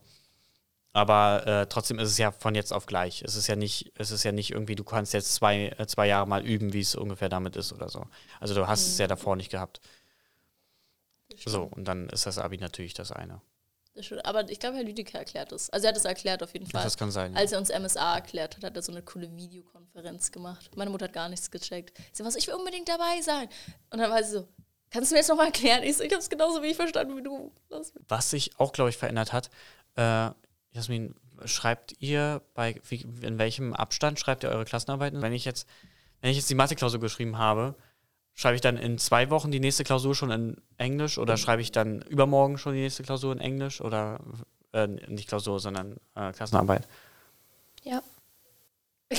Aber 0.96 1.46
äh, 1.46 1.66
trotzdem 1.66 1.98
ist 1.98 2.08
es 2.08 2.16
ja 2.16 2.30
von 2.30 2.54
jetzt 2.54 2.72
auf 2.72 2.86
gleich. 2.86 3.20
Es 3.20 3.36
ist 3.36 3.48
ja 3.48 3.54
nicht, 3.54 3.92
es 3.96 4.10
ist 4.10 4.24
ja 4.24 4.32
nicht 4.32 4.52
irgendwie, 4.52 4.76
du 4.76 4.82
kannst 4.82 5.12
jetzt 5.12 5.34
zwei, 5.34 5.74
äh, 5.76 5.86
zwei 5.86 6.06
Jahre 6.06 6.26
mal 6.26 6.42
üben, 6.42 6.72
wie 6.72 6.80
es 6.80 6.94
ungefähr 6.94 7.28
damit 7.28 7.54
ist 7.54 7.74
oder 7.74 7.90
so. 7.90 8.06
Also 8.40 8.54
du 8.54 8.66
hast 8.66 8.86
es 8.86 8.96
ja 8.96 9.06
davor 9.06 9.36
nicht 9.36 9.50
gehabt. 9.50 9.82
So, 11.44 11.64
und 11.64 11.84
dann 11.84 12.08
ist 12.08 12.24
das 12.24 12.38
Abi 12.38 12.56
natürlich 12.56 12.94
das 12.94 13.12
eine. 13.12 13.42
Das. 13.94 14.10
Aber 14.24 14.48
ich 14.48 14.58
glaube, 14.58 14.78
Herr 14.78 14.84
Lüdecke 14.84 15.18
erklärt 15.18 15.52
es. 15.52 15.68
Also 15.68 15.84
er 15.84 15.90
hat 15.90 15.98
es 15.98 16.06
erklärt 16.06 16.42
auf 16.42 16.54
jeden 16.54 16.64
Fall. 16.66 16.82
Das 16.82 16.96
kann 16.96 17.10
sein. 17.10 17.34
Ja. 17.34 17.40
Als 17.40 17.52
er 17.52 17.58
uns 17.58 17.68
MSA 17.68 18.14
erklärt 18.14 18.56
hat, 18.56 18.64
hat 18.64 18.74
er 18.74 18.80
so 18.80 18.90
eine 18.90 19.02
coole 19.02 19.30
Videokonferenz 19.36 20.32
gemacht. 20.32 20.70
Meine 20.76 20.88
Mutter 20.88 21.04
hat 21.04 21.12
gar 21.12 21.28
nichts 21.28 21.50
gecheckt. 21.50 21.98
Sie 22.14 22.24
was, 22.24 22.36
ich 22.36 22.46
will 22.46 22.54
unbedingt 22.54 22.88
dabei 22.88 23.20
sein. 23.20 23.50
Und 23.90 23.98
dann 23.98 24.10
war 24.10 24.24
sie 24.24 24.32
so, 24.32 24.48
kannst 24.88 25.10
du 25.10 25.14
mir 25.14 25.18
jetzt 25.18 25.28
nochmal 25.28 25.48
erklären? 25.48 25.82
Ich 25.82 25.98
so, 25.98 26.04
ich 26.04 26.10
habe 26.10 26.22
es 26.22 26.30
genauso 26.30 26.62
wie 26.62 26.68
ich 26.68 26.76
verstanden 26.76 27.18
wie 27.18 27.22
du. 27.22 27.52
Was 28.08 28.30
sich 28.30 28.58
auch, 28.58 28.72
glaube 28.72 28.88
ich, 28.88 28.96
verändert 28.96 29.34
hat, 29.34 29.50
äh, 29.96 30.30
Jasmin, 30.76 31.14
schreibt 31.46 31.94
ihr 32.00 32.42
bei, 32.54 32.80
wie, 32.88 33.06
in 33.22 33.38
welchem 33.38 33.72
Abstand 33.72 34.20
schreibt 34.20 34.44
ihr 34.44 34.50
eure 34.50 34.66
Klassenarbeiten? 34.66 35.22
Wenn 35.22 35.32
ich 35.32 35.46
jetzt, 35.46 35.66
wenn 36.20 36.30
ich 36.30 36.36
jetzt 36.36 36.50
die 36.50 36.54
Mathe-Klausur 36.54 37.00
geschrieben 37.00 37.38
habe, 37.38 37.74
schreibe 38.34 38.56
ich 38.56 38.60
dann 38.60 38.76
in 38.76 38.98
zwei 38.98 39.30
Wochen 39.30 39.50
die 39.50 39.58
nächste 39.60 39.84
Klausur 39.84 40.14
schon 40.14 40.30
in 40.30 40.56
Englisch 40.76 41.16
oder 41.16 41.38
schreibe 41.38 41.62
ich 41.62 41.72
dann 41.72 42.02
übermorgen 42.02 42.58
schon 42.58 42.74
die 42.74 42.82
nächste 42.82 43.02
Klausur 43.02 43.32
in 43.32 43.40
Englisch 43.40 43.80
oder 43.80 44.20
äh, 44.72 44.86
nicht 44.86 45.28
Klausur, 45.28 45.60
sondern 45.60 45.96
äh, 46.14 46.32
Klassenarbeit? 46.32 46.86
Ja. 47.82 48.02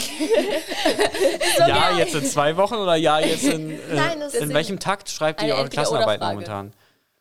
ja, 1.67 1.97
jetzt 1.97 2.13
in 2.13 2.25
zwei 2.25 2.55
Wochen 2.57 2.75
oder 2.75 2.95
ja, 2.95 3.19
jetzt 3.19 3.45
in, 3.45 3.71
äh, 3.71 3.95
Nein, 3.95 4.19
das 4.19 4.35
ist 4.35 4.43
in 4.43 4.53
welchem 4.53 4.79
Takt 4.79 5.09
schreibt 5.09 5.41
ihr 5.41 5.55
eure. 5.55 5.69
Klassenarbeit 5.69 6.19
momentan? 6.19 6.73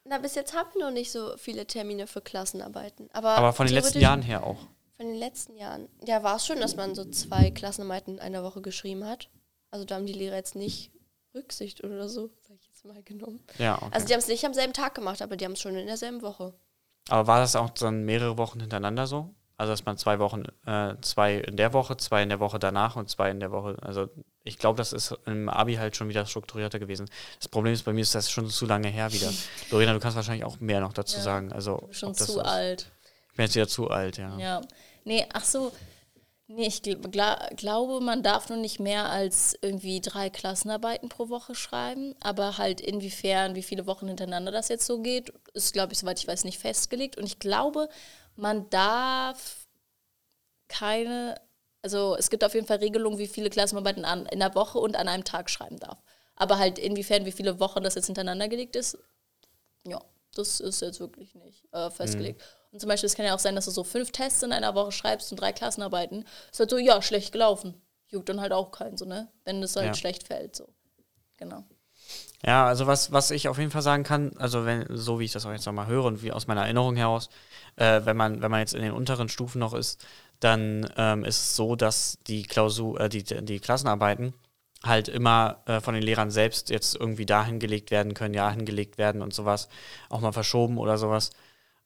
Na, 0.09 0.19
bis 0.19 0.35
jetzt 0.35 0.55
haben 0.55 0.69
wir 0.75 0.85
noch 0.85 0.92
nicht 0.92 1.11
so 1.11 1.37
viele 1.37 1.66
Termine 1.66 2.07
für 2.07 2.21
Klassenarbeiten. 2.21 3.09
Aber, 3.12 3.31
Aber 3.31 3.53
von 3.53 3.66
den 3.66 3.75
letzten 3.75 4.01
Jahren 4.01 4.23
her 4.23 4.45
auch. 4.45 4.59
Von 4.97 5.07
den 5.07 5.16
letzten 5.16 5.57
Jahren. 5.57 5.88
Ja, 6.07 6.23
war 6.23 6.37
es 6.37 6.47
schon, 6.47 6.61
dass 6.61 6.77
man 6.77 6.95
so 6.95 7.05
zwei 7.05 7.51
Klassenarbeiten 7.51 8.14
in 8.14 8.21
einer 8.21 8.42
Woche 8.42 8.62
geschrieben 8.62 9.05
hat. 9.05 9.29
Also 9.71 9.85
da 9.85 9.97
haben 9.97 10.07
die 10.07 10.12
Lehrer 10.12 10.37
jetzt 10.37 10.55
nicht 10.55 10.92
Rücksicht 11.35 11.85
oder 11.85 12.09
so, 12.09 12.31
sag 12.40 12.57
ich 12.61 12.66
jetzt 12.66 12.85
mal, 12.85 13.03
genommen. 13.03 13.45
Ja, 13.59 13.77
okay. 13.77 13.90
Also 13.92 14.07
die 14.07 14.12
haben 14.14 14.21
es 14.21 14.29
nicht 14.29 14.47
am 14.47 14.55
selben 14.55 14.73
Tag 14.73 14.95
gemacht, 14.95 15.21
aber 15.23 15.37
die 15.37 15.45
haben 15.45 15.53
es 15.53 15.61
schon 15.61 15.77
in 15.77 15.87
derselben 15.87 16.23
Woche. 16.23 16.55
Aber 17.09 17.27
war 17.27 17.40
das 17.40 17.55
auch 17.57 17.71
dann 17.71 18.05
mehrere 18.05 18.38
Wochen 18.38 18.61
hintereinander 18.61 19.07
so? 19.07 19.35
Also 19.59 19.73
dass 19.73 19.87
man 19.87 19.97
zwei 19.97 20.19
Wochen, 20.19 20.45
äh, 20.66 20.95
zwei 21.01 21.37
in 21.37 21.57
der 21.57 21.73
Woche, 21.73 21.97
zwei 21.97 22.23
in 22.23 22.29
der 22.29 22.40
Woche 22.40 22.59
danach 22.59 22.97
und 22.97 23.09
zwei 23.09 23.31
in 23.31 23.40
der 23.40 23.51
Woche. 23.53 23.77
Also 23.81 24.09
ich 24.45 24.59
glaube, 24.59 24.77
das 24.77 24.92
ist 24.92 25.14
im 25.25 25.49
Abi 25.49 25.77
halt 25.77 25.97
schon 25.97 26.09
wieder 26.09 26.27
strukturierter 26.27 26.79
gewesen. 26.79 27.09
Das 27.38 27.49
Problem 27.49 27.73
ist 27.73 27.85
bei 27.85 27.95
mir 27.95 28.03
ist 28.03 28.14
das 28.14 28.31
schon 28.31 28.49
zu 28.51 28.66
lange 28.66 28.88
her 28.88 29.12
wieder. 29.12 29.33
Lorena, 29.71 29.95
du 29.95 30.01
kannst 30.01 30.16
wahrscheinlich 30.16 30.45
auch 30.45 30.61
mehr 30.61 30.81
noch 30.81 30.92
dazu 30.92 31.16
Ja, 31.16 31.23
sagen. 31.23 31.53
Also 31.53 31.88
Schon 31.90 32.14
zu 32.14 32.42
alt. 32.42 32.90
Ich 33.31 33.37
bin 33.37 33.45
jetzt 33.47 33.55
wieder 33.55 33.69
zu 33.69 33.88
alt, 33.88 34.19
ja. 34.19 34.37
Ja. 34.38 34.61
Nee, 35.05 35.27
ach 35.33 35.45
so. 35.45 35.73
Nee, 36.49 36.69
ich 36.69 36.83
gl 36.83 36.97
gla 36.97 37.49
glaube, 37.57 38.01
man 38.01 38.23
darf 38.23 38.51
nur 38.51 38.59
nicht 38.59 38.79
mehr 38.79 39.11
als 39.11 39.59
irgendwie 39.62 40.01
drei 40.01 40.31
Klassenarbeiten 40.31 41.09
pro 41.09 41.29
Woche 41.29 41.55
schreiben. 41.55 42.14
Aber 42.21 42.57
halt 42.59 42.81
inwiefern, 42.81 43.55
wie 43.57 43.62
viele 43.62 43.87
Wochen 43.87 44.07
hintereinander 44.07 44.53
das 44.53 44.69
jetzt 44.69 44.87
so 44.87 45.01
geht, 45.01 45.33
ist, 45.55 45.73
glaube 45.73 45.92
ich, 45.92 45.99
soweit 45.99 46.21
ich 46.21 46.29
weiß, 46.29 46.45
nicht 46.45 46.59
festgelegt. 46.59 47.16
Und 47.16 47.25
ich 47.25 47.40
glaube, 47.40 47.88
man 48.37 48.68
darf 48.70 49.66
keine, 50.68 51.40
also 51.83 52.16
es 52.16 52.31
gibt 52.31 52.44
auf 52.44 52.55
jeden 52.55 52.66
Fall 52.66 52.79
Regelungen, 52.79 53.18
wie 53.18 53.27
viele 53.29 53.51
Klassenarbeiten 53.51 54.05
an, 54.05 54.27
in 54.27 54.40
der 54.40 54.55
Woche 54.55 54.79
und 54.79 54.96
an 54.96 55.09
einem 55.09 55.25
Tag 55.25 55.51
schreiben 55.51 55.79
darf. 55.79 56.03
Aber 56.35 56.59
halt 56.59 56.79
inwiefern, 56.79 57.25
wie 57.25 57.33
viele 57.33 57.61
Wochen 57.61 57.83
das 57.83 57.94
jetzt 57.94 58.07
hintereinander 58.07 58.49
gelegt 58.49 58.77
ist, 58.77 58.99
ja, 59.85 60.01
das 60.35 60.61
ist 60.61 60.83
jetzt 60.83 61.01
wirklich 61.01 61.35
nicht 61.35 61.64
äh, 61.72 61.90
festgelegt. 61.90 62.42
Und 62.72 62.81
zum 62.81 62.88
Beispiel, 62.88 63.07
es 63.07 63.14
kann 63.14 63.25
ja 63.25 63.35
auch 63.35 63.38
sein, 63.38 63.55
dass 63.55 63.64
du 63.64 63.70
so 63.70 63.85
fünf 63.85 64.11
Tests 64.12 64.42
in 64.42 64.53
einer 64.53 64.75
Woche 64.75 64.92
schreibst 64.92 65.31
und 65.31 65.40
drei 65.40 65.53
Klassenarbeiten. 65.53 66.27
Ist 66.51 66.61
halt 66.61 66.68
so, 66.70 66.79
ja, 66.79 67.01
schlecht 67.01 67.33
gelaufen. 67.33 67.81
Juckt 68.09 68.29
dann 68.29 68.40
halt 68.40 68.53
auch 68.53 68.70
keinen, 68.70 68.96
so, 68.99 69.05
ne? 69.07 69.29
Wenn 69.44 69.62
es 69.62 69.77
halt 69.77 69.87
Ja. 69.87 69.94
schlecht 69.94 70.27
fällt, 70.27 70.55
so. 70.57 70.68
Genau. 71.38 71.64
Ja, 72.45 72.66
also 72.66 72.87
was, 72.87 73.12
was 73.12 73.31
ich 73.31 73.49
auf 73.49 73.59
jeden 73.59 73.71
Fall 73.71 73.83
sagen 73.83 74.05
kann, 74.05 74.33
also 74.37 74.64
wenn, 74.66 74.87
so 74.90 75.19
wie 75.19 75.25
ich 75.25 75.33
das 75.33 75.47
auch 75.47 75.53
jetzt 75.53 75.66
nochmal 75.66 75.87
höre 75.87 76.05
und 76.05 76.23
wie 76.23 76.33
aus 76.33 76.47
meiner 76.47 76.62
Erinnerung 76.62 76.97
heraus, 76.97 77.29
äh, 77.77 78.03
wenn 78.05 78.16
man, 78.16 78.42
wenn 78.42 78.51
man 78.51 78.61
jetzt 78.61 78.75
in 78.75 78.83
den 78.83 78.92
unteren 78.92 79.29
Stufen 79.29 79.59
noch 79.59 79.75
ist, 79.75 80.05
dann 80.40 80.88
ähm, 80.97 81.25
ist 81.25 81.38
es 81.38 81.57
so, 81.57 81.77
dass 81.77 82.19
die 82.27 82.42
Klausur, 82.45 83.01
äh, 83.01 83.09
die, 83.09 83.25
die 83.25 83.59
Klassenarbeiten 83.59 84.35
halt 84.85 85.09
immer 85.09 85.62
äh, 85.66 85.81
von 85.81 85.95
den 85.95 86.03
Lehrern 86.03 86.31
selbst 86.31 86.71
jetzt 86.71 86.95
irgendwie 86.95 87.27
dahin 87.27 87.59
gelegt 87.59 87.90
werden 87.90 88.14
können, 88.14 88.35
ja, 88.35 88.51
hingelegt 88.51 88.99
werden 88.99 89.23
und 89.23 89.35
sowas, 89.35 89.69
auch 90.11 90.21
mal 90.21 90.33
verschoben 90.33 90.79
oder 90.79 90.99
sowas. 90.99 91.31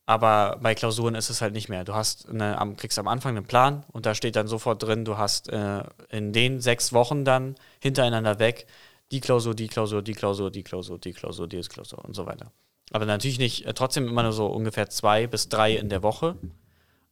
Aber 0.06 0.58
bei 0.60 0.74
Klausuren 0.74 1.14
ist 1.14 1.30
es 1.30 1.40
halt 1.40 1.52
nicht 1.54 1.68
mehr. 1.68 1.84
Du 1.84 1.94
hast 1.94 2.28
eine, 2.28 2.58
am, 2.58 2.76
kriegst 2.76 2.98
am 2.98 3.06
Anfang 3.08 3.36
einen 3.36 3.46
Plan 3.46 3.84
und 3.92 4.06
da 4.06 4.14
steht 4.14 4.34
dann 4.36 4.48
sofort 4.48 4.82
drin, 4.82 5.04
du 5.04 5.16
hast 5.18 5.48
äh, 5.50 5.84
in 6.08 6.32
den 6.32 6.60
sechs 6.60 6.92
Wochen 6.92 7.24
dann 7.24 7.54
hintereinander 7.80 8.40
weg 8.40 8.66
die 9.10 9.20
Klausur, 9.20 9.54
die 9.54 9.68
Klausur, 9.68 10.02
die 10.02 10.12
Klausur, 10.12 10.50
die 10.50 10.62
Klausur, 10.62 10.98
die 10.98 11.12
Klausur, 11.12 11.48
die 11.48 11.60
Klausur 11.60 12.04
und 12.04 12.14
so 12.14 12.26
weiter. 12.26 12.52
Aber 12.92 13.06
natürlich 13.06 13.38
nicht, 13.38 13.66
äh, 13.66 13.74
trotzdem 13.74 14.08
immer 14.08 14.22
nur 14.22 14.32
so 14.32 14.46
ungefähr 14.46 14.88
zwei 14.90 15.26
bis 15.26 15.48
drei 15.48 15.74
in 15.74 15.88
der 15.88 16.02
Woche. 16.02 16.36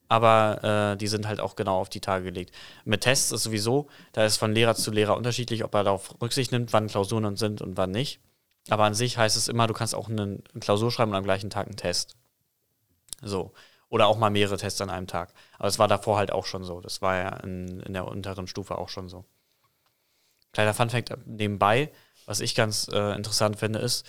Aber 0.08 0.92
äh, 0.92 0.96
die 0.96 1.06
sind 1.06 1.28
halt 1.28 1.38
auch 1.40 1.54
genau 1.54 1.78
auf 1.80 1.90
die 1.90 2.00
Tage 2.00 2.24
gelegt. 2.24 2.54
Mit 2.84 3.02
Tests 3.02 3.30
ist 3.30 3.42
sowieso, 3.42 3.88
da 4.12 4.24
ist 4.24 4.38
von 4.38 4.52
Lehrer 4.52 4.74
zu 4.74 4.90
Lehrer 4.90 5.16
unterschiedlich, 5.16 5.64
ob 5.64 5.74
er 5.74 5.84
darauf 5.84 6.14
Rücksicht 6.22 6.50
nimmt, 6.50 6.72
wann 6.72 6.86
Klausuren 6.86 7.36
sind 7.36 7.60
und 7.60 7.76
wann 7.76 7.90
nicht. 7.90 8.20
Aber 8.70 8.84
an 8.84 8.94
sich 8.94 9.18
heißt 9.18 9.36
es 9.36 9.48
immer, 9.48 9.66
du 9.66 9.74
kannst 9.74 9.94
auch 9.94 10.08
eine, 10.08 10.38
Klausur 10.60 10.90
schreiben 10.90 11.12
und 11.12 11.16
am 11.16 11.24
gleichen 11.24 11.50
Tag 11.50 11.66
einen 11.66 11.76
Test. 11.76 12.16
So. 13.22 13.52
Oder 13.90 14.06
auch 14.06 14.18
mal 14.18 14.30
mehrere 14.30 14.56
Tests 14.56 14.80
an 14.80 14.90
einem 14.90 15.06
Tag. 15.06 15.32
Aber 15.58 15.68
es 15.68 15.78
war 15.78 15.88
davor 15.88 16.18
halt 16.18 16.32
auch 16.32 16.46
schon 16.46 16.64
so. 16.64 16.80
Das 16.80 17.02
war 17.02 17.16
ja 17.16 17.28
in, 17.40 17.80
in 17.80 17.92
der 17.92 18.06
unteren 18.06 18.46
Stufe 18.46 18.78
auch 18.78 18.88
schon 18.88 19.08
so. 19.08 19.24
Kleiner 20.52 20.74
Funfact 20.74 21.26
nebenbei, 21.26 21.90
was 22.26 22.40
ich 22.40 22.54
ganz 22.54 22.88
äh, 22.92 23.14
interessant 23.14 23.58
finde, 23.58 23.78
ist, 23.78 24.06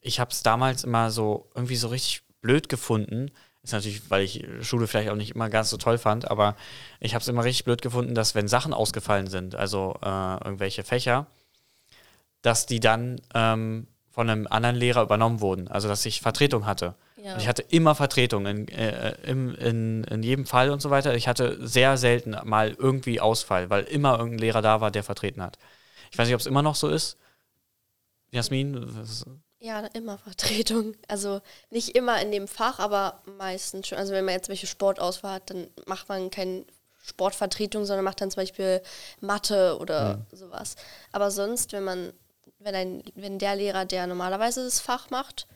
ich 0.00 0.20
habe 0.20 0.30
es 0.30 0.42
damals 0.42 0.84
immer 0.84 1.10
so 1.10 1.50
irgendwie 1.54 1.76
so 1.76 1.88
richtig 1.88 2.22
blöd 2.40 2.68
gefunden. 2.68 3.30
Ist 3.62 3.72
natürlich, 3.72 4.10
weil 4.10 4.22
ich 4.22 4.46
Schule 4.62 4.86
vielleicht 4.86 5.10
auch 5.10 5.16
nicht 5.16 5.34
immer 5.34 5.50
ganz 5.50 5.70
so 5.70 5.76
toll 5.76 5.98
fand, 5.98 6.30
aber 6.30 6.56
ich 6.98 7.14
habe 7.14 7.22
es 7.22 7.28
immer 7.28 7.44
richtig 7.44 7.64
blöd 7.64 7.82
gefunden, 7.82 8.14
dass 8.14 8.34
wenn 8.34 8.48
Sachen 8.48 8.72
ausgefallen 8.72 9.26
sind, 9.26 9.54
also 9.54 9.98
äh, 10.02 10.44
irgendwelche 10.44 10.82
Fächer, 10.82 11.26
dass 12.42 12.66
die 12.66 12.80
dann 12.80 13.20
ähm, 13.34 13.86
von 14.10 14.30
einem 14.30 14.46
anderen 14.46 14.76
Lehrer 14.76 15.02
übernommen 15.02 15.40
wurden. 15.40 15.68
Also 15.68 15.88
dass 15.88 16.06
ich 16.06 16.20
Vertretung 16.20 16.66
hatte. 16.66 16.94
Ja. 17.22 17.34
Und 17.34 17.40
ich 17.40 17.48
hatte 17.48 17.62
immer 17.62 17.94
Vertretung 17.94 18.46
in, 18.46 18.68
äh, 18.68 19.12
im, 19.22 19.54
in, 19.56 20.04
in 20.04 20.22
jedem 20.22 20.46
Fall 20.46 20.70
und 20.70 20.80
so 20.80 20.90
weiter. 20.90 21.14
Ich 21.14 21.28
hatte 21.28 21.58
sehr 21.66 21.96
selten 21.96 22.36
mal 22.44 22.70
irgendwie 22.78 23.20
Ausfall, 23.20 23.68
weil 23.70 23.84
immer 23.84 24.12
irgendein 24.18 24.38
Lehrer 24.38 24.62
da 24.62 24.80
war, 24.80 24.90
der 24.90 25.02
vertreten 25.04 25.42
hat. 25.42 25.58
Ich 26.10 26.18
weiß 26.18 26.26
nicht, 26.26 26.34
ob 26.34 26.40
es 26.40 26.46
immer 26.46 26.62
noch 26.62 26.74
so 26.76 26.88
ist. 26.88 27.16
Jasmin, 28.30 28.76
was- 28.96 29.24
Ja, 29.58 29.80
immer 29.92 30.18
Vertretung. 30.18 30.94
Also 31.08 31.40
nicht 31.70 31.96
immer 31.96 32.20
in 32.22 32.32
dem 32.32 32.48
Fach, 32.48 32.78
aber 32.78 33.20
meistens 33.38 33.88
schon. 33.88 33.98
Also 33.98 34.12
wenn 34.12 34.24
man 34.24 34.34
jetzt 34.34 34.48
welche 34.48 34.66
Sportauswahl 34.66 35.34
hat, 35.34 35.50
dann 35.50 35.68
macht 35.86 36.08
man 36.08 36.30
keine 36.30 36.64
Sportvertretung, 37.02 37.84
sondern 37.84 38.04
macht 38.04 38.20
dann 38.20 38.30
zum 38.30 38.42
Beispiel 38.42 38.80
Mathe 39.20 39.76
oder 39.78 40.26
sowas. 40.32 40.76
Aber 41.12 41.30
sonst, 41.30 41.72
wenn 41.72 41.84
man, 41.84 42.12
wenn 42.60 42.74
ein, 42.74 43.02
wenn 43.14 43.38
der 43.38 43.56
Lehrer, 43.56 43.84
der 43.84 44.06
normalerweise 44.06 44.64
das 44.64 44.80
Fach 44.80 45.10
macht, 45.10 45.46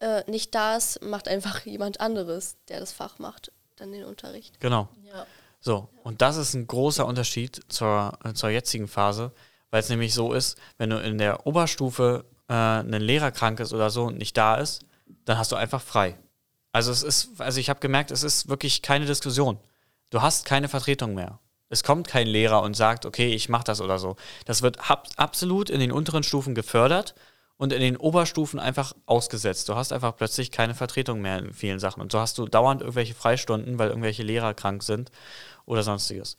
äh, 0.00 0.28
nicht 0.30 0.54
da 0.54 0.76
ist, 0.76 1.02
macht 1.02 1.28
einfach 1.28 1.60
jemand 1.64 2.00
anderes, 2.00 2.56
der 2.68 2.80
das 2.80 2.92
Fach 2.92 3.18
macht, 3.18 3.52
dann 3.76 3.92
den 3.92 4.04
Unterricht. 4.04 4.60
genau. 4.60 4.88
Ja. 5.06 5.26
So, 5.62 5.90
und 6.04 6.22
das 6.22 6.38
ist 6.38 6.54
ein 6.54 6.66
großer 6.66 7.04
Unterschied 7.04 7.60
zur, 7.68 8.18
äh, 8.24 8.32
zur 8.32 8.48
jetzigen 8.48 8.88
Phase, 8.88 9.30
weil 9.70 9.80
es 9.80 9.90
nämlich 9.90 10.14
so 10.14 10.32
ist, 10.32 10.56
wenn 10.78 10.88
du 10.88 10.98
in 10.98 11.18
der 11.18 11.46
Oberstufe 11.46 12.24
äh, 12.48 12.54
ein 12.54 12.92
Lehrer 12.92 13.30
krank 13.30 13.60
ist 13.60 13.74
oder 13.74 13.90
so 13.90 14.04
und 14.04 14.16
nicht 14.16 14.36
da 14.38 14.54
ist, 14.54 14.86
dann 15.26 15.36
hast 15.36 15.52
du 15.52 15.56
einfach 15.56 15.82
frei. 15.82 16.16
Also 16.72 16.90
es 16.90 17.02
ist, 17.02 17.40
also 17.40 17.60
ich 17.60 17.68
habe 17.68 17.80
gemerkt, 17.80 18.10
es 18.10 18.22
ist 18.22 18.48
wirklich 18.48 18.80
keine 18.80 19.04
Diskussion. 19.04 19.58
Du 20.08 20.22
hast 20.22 20.46
keine 20.46 20.68
Vertretung 20.68 21.14
mehr. 21.14 21.40
Es 21.68 21.84
kommt 21.84 22.08
kein 22.08 22.26
Lehrer 22.26 22.62
und 22.62 22.74
sagt, 22.74 23.04
okay, 23.04 23.32
ich 23.32 23.48
mache 23.48 23.64
das 23.64 23.80
oder 23.80 23.98
so. 23.98 24.16
Das 24.44 24.62
wird 24.62 24.78
absolut 25.16 25.70
in 25.70 25.78
den 25.78 25.92
unteren 25.92 26.22
Stufen 26.22 26.54
gefördert 26.54 27.14
und 27.60 27.74
in 27.74 27.80
den 27.82 27.98
Oberstufen 27.98 28.58
einfach 28.58 28.94
ausgesetzt. 29.04 29.68
Du 29.68 29.74
hast 29.74 29.92
einfach 29.92 30.16
plötzlich 30.16 30.50
keine 30.50 30.74
Vertretung 30.74 31.20
mehr 31.20 31.40
in 31.40 31.52
vielen 31.52 31.78
Sachen. 31.78 32.00
Und 32.00 32.10
so 32.10 32.18
hast 32.18 32.38
du 32.38 32.46
dauernd 32.46 32.80
irgendwelche 32.80 33.12
Freistunden, 33.12 33.78
weil 33.78 33.90
irgendwelche 33.90 34.22
Lehrer 34.22 34.54
krank 34.54 34.82
sind 34.82 35.10
oder 35.66 35.82
sonstiges. 35.82 36.38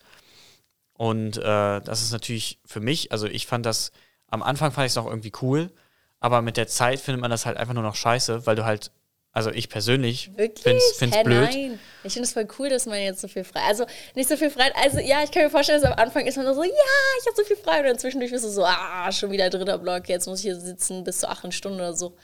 Und 0.94 1.36
äh, 1.36 1.80
das 1.80 2.02
ist 2.02 2.10
natürlich 2.10 2.58
für 2.64 2.80
mich, 2.80 3.12
also 3.12 3.28
ich 3.28 3.46
fand 3.46 3.66
das, 3.66 3.92
am 4.26 4.42
Anfang 4.42 4.72
fand 4.72 4.86
ich 4.86 4.92
es 4.94 4.96
noch 4.96 5.06
irgendwie 5.06 5.30
cool, 5.42 5.70
aber 6.18 6.42
mit 6.42 6.56
der 6.56 6.66
Zeit 6.66 6.98
findet 6.98 7.20
man 7.20 7.30
das 7.30 7.46
halt 7.46 7.56
einfach 7.56 7.74
nur 7.74 7.84
noch 7.84 7.94
scheiße, 7.94 8.44
weil 8.44 8.56
du 8.56 8.64
halt, 8.64 8.90
also 9.34 9.50
ich 9.50 9.70
persönlich 9.70 10.30
find's 10.36 10.98
Hä, 11.00 11.24
blöd. 11.24 11.50
Nein. 11.50 11.78
Ich 12.04 12.12
finde 12.12 12.26
es 12.26 12.34
voll 12.34 12.46
cool, 12.58 12.68
dass 12.68 12.84
man 12.84 13.00
jetzt 13.00 13.22
so 13.22 13.28
viel 13.28 13.44
frei. 13.44 13.60
Also 13.66 13.86
nicht 14.14 14.28
so 14.28 14.36
viel 14.36 14.50
frei. 14.50 14.70
Also 14.74 14.98
ja, 14.98 15.22
ich 15.24 15.30
kann 15.30 15.42
mir 15.42 15.50
vorstellen, 15.50 15.80
dass 15.80 15.90
am 15.90 15.98
Anfang 15.98 16.26
ist 16.26 16.36
man 16.36 16.44
so, 16.54 16.62
ja, 16.62 16.70
ich 16.70 17.26
habe 17.26 17.36
so 17.36 17.44
viel 17.44 17.56
frei. 17.56 17.78
Und 17.78 17.86
dann 17.86 17.98
zwischendurch 17.98 18.30
bist 18.30 18.44
du 18.44 18.50
so, 18.50 18.62
ah, 18.62 19.10
schon 19.10 19.30
wieder 19.30 19.48
dritter 19.48 19.78
Block, 19.78 20.08
jetzt 20.10 20.26
muss 20.26 20.40
ich 20.40 20.44
hier 20.44 20.60
sitzen 20.60 21.02
bis 21.02 21.20
zu 21.20 21.30
acht 21.30 21.50
Stunden 21.54 21.78
oder 21.78 21.94
so. 21.94 22.14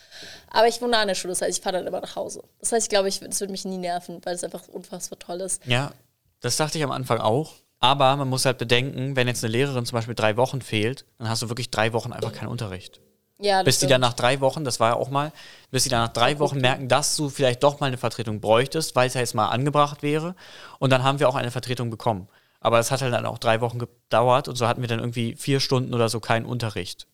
Aber 0.51 0.69
ich 0.69 0.83
wohne 0.83 0.99
an 0.99 1.09
der 1.09 1.15
Schule, 1.15 1.33
das 1.33 1.41
heißt, 1.41 1.59
ich 1.59 1.63
fahre 1.65 1.79
dann 1.79 1.87
immer 1.87 2.01
nach 2.03 2.15
Hause. 2.15 2.43
Das 2.61 2.73
heißt, 2.73 2.87
ich 2.87 2.91
glaube, 2.91 3.09
ich, 3.09 3.21
das 3.21 3.41
würde 3.41 3.53
mich 3.53 3.65
nie 3.65 3.79
nerven, 3.79 4.21
weil 4.25 4.35
es 4.35 4.45
einfach 4.45 4.69
unfassbar 4.69 5.19
toll 5.19 5.41
ist. 5.41 5.65
Ja, 5.65 5.93
das 6.41 6.59
dachte 6.59 6.77
ich 6.77 6.85
am 6.85 6.91
Anfang 6.91 7.21
auch. 7.21 7.55
Aber 7.81 8.17
man 8.17 8.29
muss 8.29 8.45
halt 8.45 8.59
bedenken, 8.59 9.17
wenn 9.17 9.29
jetzt 9.29 9.43
eine 9.45 9.53
Lehrerin 9.53 9.87
zum 9.87 9.97
Beispiel 9.97 10.15
drei 10.15 10.37
Wochen 10.37 10.61
fehlt, 10.61 11.07
dann 11.17 11.29
hast 11.29 11.43
du 11.43 11.49
wirklich 11.49 11.71
drei 11.71 11.93
Wochen 11.93 12.13
einfach 12.13 12.33
keinen 12.33 12.49
Unterricht. 12.49 13.01
Ja, 13.41 13.63
Bis 13.63 13.77
die 13.77 13.81
stimmt. 13.81 13.93
dann 13.93 14.01
nach 14.01 14.15
drei 14.15 14.41
Wochen, 14.41 14.65
das 14.65 14.81
war 14.81 14.91
ja 14.91 14.97
auch 14.97 15.11
mal, 15.11 15.33
bis 15.71 15.85
die 15.85 15.89
dann 15.89 16.03
nach 16.03 16.13
drei 16.13 16.41
Wochen 16.41 16.61
merken, 16.61 16.89
dass 16.89 17.15
du 17.17 17.29
vielleicht 17.29 17.63
doch 17.63 17.79
mal 17.79 17.87
eine 17.87 17.97
Vertretung 17.97 18.41
bräuchtest, 18.41 18.97
weil 18.97 19.07
es 19.07 19.15
ja 19.15 19.21
jetzt 19.21 19.35
mal 19.35 19.47
angebracht 19.47 20.03
wäre. 20.03 20.35
Und 20.81 20.91
dann 20.91 21.05
haben 21.05 21.21
wir 21.21 21.29
auch 21.29 21.37
eine 21.37 21.53
Vertretung 21.53 21.89
bekommen. 21.89 22.29
Aber 22.61 22.81
es 22.81 22.91
hat 22.91 23.01
halt 23.01 23.15
dann 23.15 23.27
auch 23.27 23.39
drei 23.39 23.61
Wochen 23.61 23.79
gedauert 23.79 24.49
und 24.49 24.57
so 24.57 24.67
hatten 24.67 24.81
wir 24.81 24.89
dann 24.89 24.99
irgendwie 24.99 25.37
vier 25.37 25.61
Stunden 25.61 25.95
oder 25.95 26.09
so 26.09 26.19
keinen 26.19 26.47
Unterricht. 26.47 27.07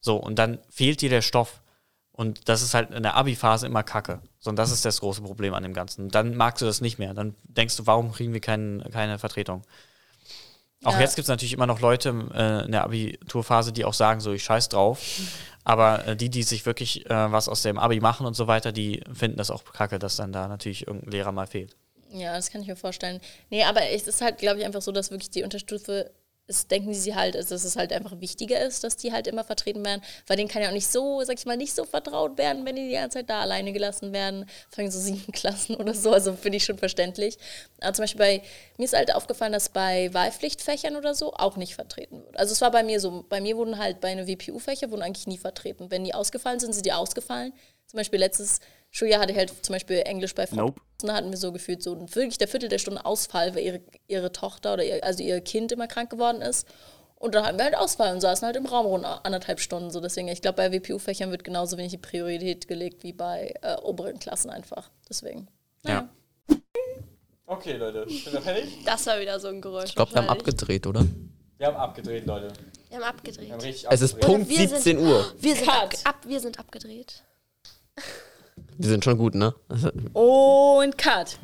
So, 0.00 0.16
und 0.16 0.36
dann 0.40 0.58
fehlt 0.68 1.00
dir 1.00 1.10
der 1.10 1.22
Stoff. 1.22 1.60
Und 2.10 2.48
das 2.48 2.62
ist 2.62 2.74
halt 2.74 2.90
in 2.90 3.04
der 3.04 3.14
Abi-Phase 3.14 3.66
immer 3.66 3.84
kacke. 3.84 4.20
So, 4.40 4.50
und 4.50 4.56
das 4.56 4.72
ist 4.72 4.84
das 4.84 4.98
große 4.98 5.22
Problem 5.22 5.54
an 5.54 5.62
dem 5.62 5.74
Ganzen. 5.74 6.08
Dann 6.08 6.34
magst 6.34 6.60
du 6.60 6.66
das 6.66 6.80
nicht 6.80 6.98
mehr. 6.98 7.14
Dann 7.14 7.36
denkst 7.44 7.76
du, 7.76 7.86
warum 7.86 8.10
kriegen 8.10 8.32
wir 8.32 8.40
kein, 8.40 8.82
keine 8.92 9.20
Vertretung? 9.20 9.62
Auch 10.84 10.94
Ja. 10.94 11.00
jetzt 11.00 11.14
gibt 11.16 11.24
es 11.24 11.28
natürlich 11.28 11.52
immer 11.52 11.66
noch 11.66 11.80
Leute 11.80 12.08
äh, 12.34 12.64
in 12.64 12.72
der 12.72 12.82
Abiturphase, 12.84 13.72
die 13.72 13.84
auch 13.84 13.94
sagen, 13.94 14.20
so, 14.20 14.32
ich 14.32 14.42
scheiß 14.42 14.68
drauf. 14.68 15.00
Aber 15.68 16.06
äh, 16.06 16.16
die, 16.16 16.30
die 16.30 16.44
sich 16.44 16.64
wirklich 16.64 17.04
äh, 17.10 17.30
was 17.30 17.46
aus 17.46 17.60
dem 17.60 17.78
Abi 17.78 18.00
machen 18.00 18.26
und 18.26 18.32
so 18.32 18.46
weiter, 18.46 18.72
die 18.72 19.02
finden 19.12 19.36
das 19.36 19.50
auch 19.50 19.62
kacke, 19.64 19.98
dass 19.98 20.16
dann 20.16 20.32
da 20.32 20.48
natürlich 20.48 20.86
irgendein 20.86 21.10
Lehrer 21.10 21.30
mal 21.30 21.46
fehlt. 21.46 21.76
Ja, 22.10 22.34
das 22.34 22.50
kann 22.50 22.62
ich 22.62 22.68
mir 22.68 22.76
vorstellen. 22.76 23.20
Nee, 23.50 23.64
aber 23.64 23.82
es 23.90 24.08
ist 24.08 24.22
halt, 24.22 24.38
glaube 24.38 24.60
ich, 24.60 24.64
einfach 24.64 24.80
so, 24.80 24.92
dass 24.92 25.10
wirklich 25.10 25.28
die 25.28 25.42
Unterstufe 25.42 26.10
ist, 26.48 26.70
denken 26.70 26.94
sie 26.94 27.14
halt, 27.14 27.36
also, 27.36 27.54
dass 27.54 27.64
es 27.64 27.76
halt 27.76 27.92
einfach 27.92 28.20
wichtiger 28.20 28.60
ist, 28.60 28.82
dass 28.82 28.96
die 28.96 29.12
halt 29.12 29.26
immer 29.26 29.44
vertreten 29.44 29.84
werden, 29.84 30.02
weil 30.26 30.36
denen 30.36 30.48
kann 30.48 30.62
ja 30.62 30.68
auch 30.68 30.72
nicht 30.72 30.88
so, 30.88 31.22
sag 31.22 31.38
ich 31.38 31.46
mal, 31.46 31.56
nicht 31.56 31.74
so 31.74 31.84
vertraut 31.84 32.38
werden, 32.38 32.64
wenn 32.64 32.74
die 32.74 32.88
die 32.88 32.94
ganze 32.94 33.18
Zeit 33.18 33.30
da 33.30 33.40
alleine 33.42 33.72
gelassen 33.72 34.12
werden, 34.12 34.46
allem 34.76 34.90
so 34.90 34.98
sieben 35.08 35.32
Klassen 35.32 35.76
oder 35.76 35.94
so, 35.94 36.12
also 36.12 36.32
finde 36.34 36.56
ich 36.56 36.64
schon 36.64 36.78
verständlich. 36.78 37.36
Aber 37.80 37.92
zum 37.92 38.04
Beispiel 38.04 38.18
bei, 38.18 38.42
mir 38.78 38.84
ist 38.84 38.96
halt 38.96 39.14
aufgefallen, 39.14 39.52
dass 39.52 39.68
bei 39.68 40.12
Wahlpflichtfächern 40.14 40.96
oder 40.96 41.14
so 41.14 41.34
auch 41.34 41.56
nicht 41.56 41.74
vertreten 41.74 42.24
wird. 42.24 42.36
Also 42.38 42.52
es 42.52 42.60
war 42.60 42.70
bei 42.70 42.82
mir 42.82 43.00
so, 43.00 43.24
bei 43.28 43.40
mir 43.40 43.56
wurden 43.56 43.78
halt 43.78 44.00
bei 44.00 44.08
einer 44.08 44.26
WPU-Fächer 44.26 44.90
wurden 44.90 45.02
eigentlich 45.02 45.26
nie 45.26 45.38
vertreten. 45.38 45.90
Wenn 45.90 46.04
die 46.04 46.14
ausgefallen 46.14 46.60
sind, 46.60 46.72
sind 46.72 46.86
die 46.86 46.92
ausgefallen. 46.92 47.52
Zum 47.88 47.96
Beispiel 47.98 48.18
letztes 48.20 48.60
Schuljahr 48.90 49.20
hatte 49.20 49.32
ich 49.32 49.38
halt 49.38 49.52
zum 49.64 49.72
Beispiel 49.72 49.96
Englisch 50.04 50.34
bei 50.34 50.46
Frau 50.46 50.56
Nope. 50.56 50.80
da 51.00 51.14
hatten 51.14 51.30
wir 51.30 51.36
so 51.38 51.52
gefühlt 51.52 51.82
so 51.82 51.98
wirklich 52.14 52.38
der 52.38 52.48
Viertel 52.48 52.68
der 52.68 52.78
Stunde 52.78 53.04
Ausfall, 53.04 53.54
weil 53.54 53.62
ihre, 53.64 53.80
ihre 54.06 54.30
Tochter 54.32 54.74
oder 54.74 54.84
ihr, 54.84 55.02
also 55.04 55.22
ihr 55.22 55.40
Kind 55.40 55.72
immer 55.72 55.86
krank 55.88 56.10
geworden 56.10 56.40
ist. 56.42 56.66
Und 57.16 57.34
dann 57.34 57.44
hatten 57.44 57.58
wir 57.58 57.64
halt 57.64 57.76
Ausfall 57.76 58.14
und 58.14 58.20
saßen 58.20 58.46
halt 58.46 58.54
im 58.56 58.66
Raum 58.66 58.86
rund 58.86 59.04
anderthalb 59.04 59.58
Stunden. 59.58 59.90
So 59.90 60.00
deswegen, 60.00 60.28
ich 60.28 60.40
glaube, 60.40 60.56
bei 60.56 60.70
WPU-Fächern 60.72 61.30
wird 61.32 61.42
genauso 61.42 61.76
wenig 61.76 61.90
die 61.90 61.98
Priorität 61.98 62.68
gelegt 62.68 63.02
wie 63.02 63.12
bei 63.12 63.54
äh, 63.62 63.74
oberen 63.82 64.20
Klassen 64.20 64.50
einfach. 64.50 64.88
Deswegen. 65.08 65.48
Ja. 65.84 66.08
Okay, 67.46 67.72
Leute, 67.72 68.06
sind 68.08 68.32
wir 68.32 68.42
fertig? 68.42 68.84
Das 68.84 69.06
war 69.06 69.18
wieder 69.18 69.40
so 69.40 69.48
ein 69.48 69.60
Geräusch. 69.60 69.86
Ich 69.86 69.94
glaube, 69.96 70.12
wir 70.12 70.18
haben 70.22 70.28
abgedreht, 70.28 70.86
oder? 70.86 71.04
Wir 71.56 71.66
haben 71.66 71.76
abgedreht, 71.76 72.26
Leute. 72.26 72.48
Wir 72.88 72.98
haben 72.98 73.04
abgedreht. 73.04 73.46
Wir 73.46 73.52
haben 73.54 73.64
Es 73.64 74.00
ist 74.02 74.14
abgedreht. 74.14 74.20
Punkt 74.20 74.48
Wir 74.50 74.56
sind- 74.68 74.82
17 74.82 74.98
Uhr. 74.98 75.32
Wir 75.40 75.56
sind, 75.56 75.68
ab, 75.68 75.94
ab, 76.04 76.16
wir 76.26 76.40
sind 76.40 76.58
abgedreht. 76.58 77.24
Wir 78.76 78.88
sind 78.88 79.04
schon 79.04 79.18
gut, 79.18 79.34
ne? 79.34 79.54
Und 80.12 80.98
Cut. 80.98 81.38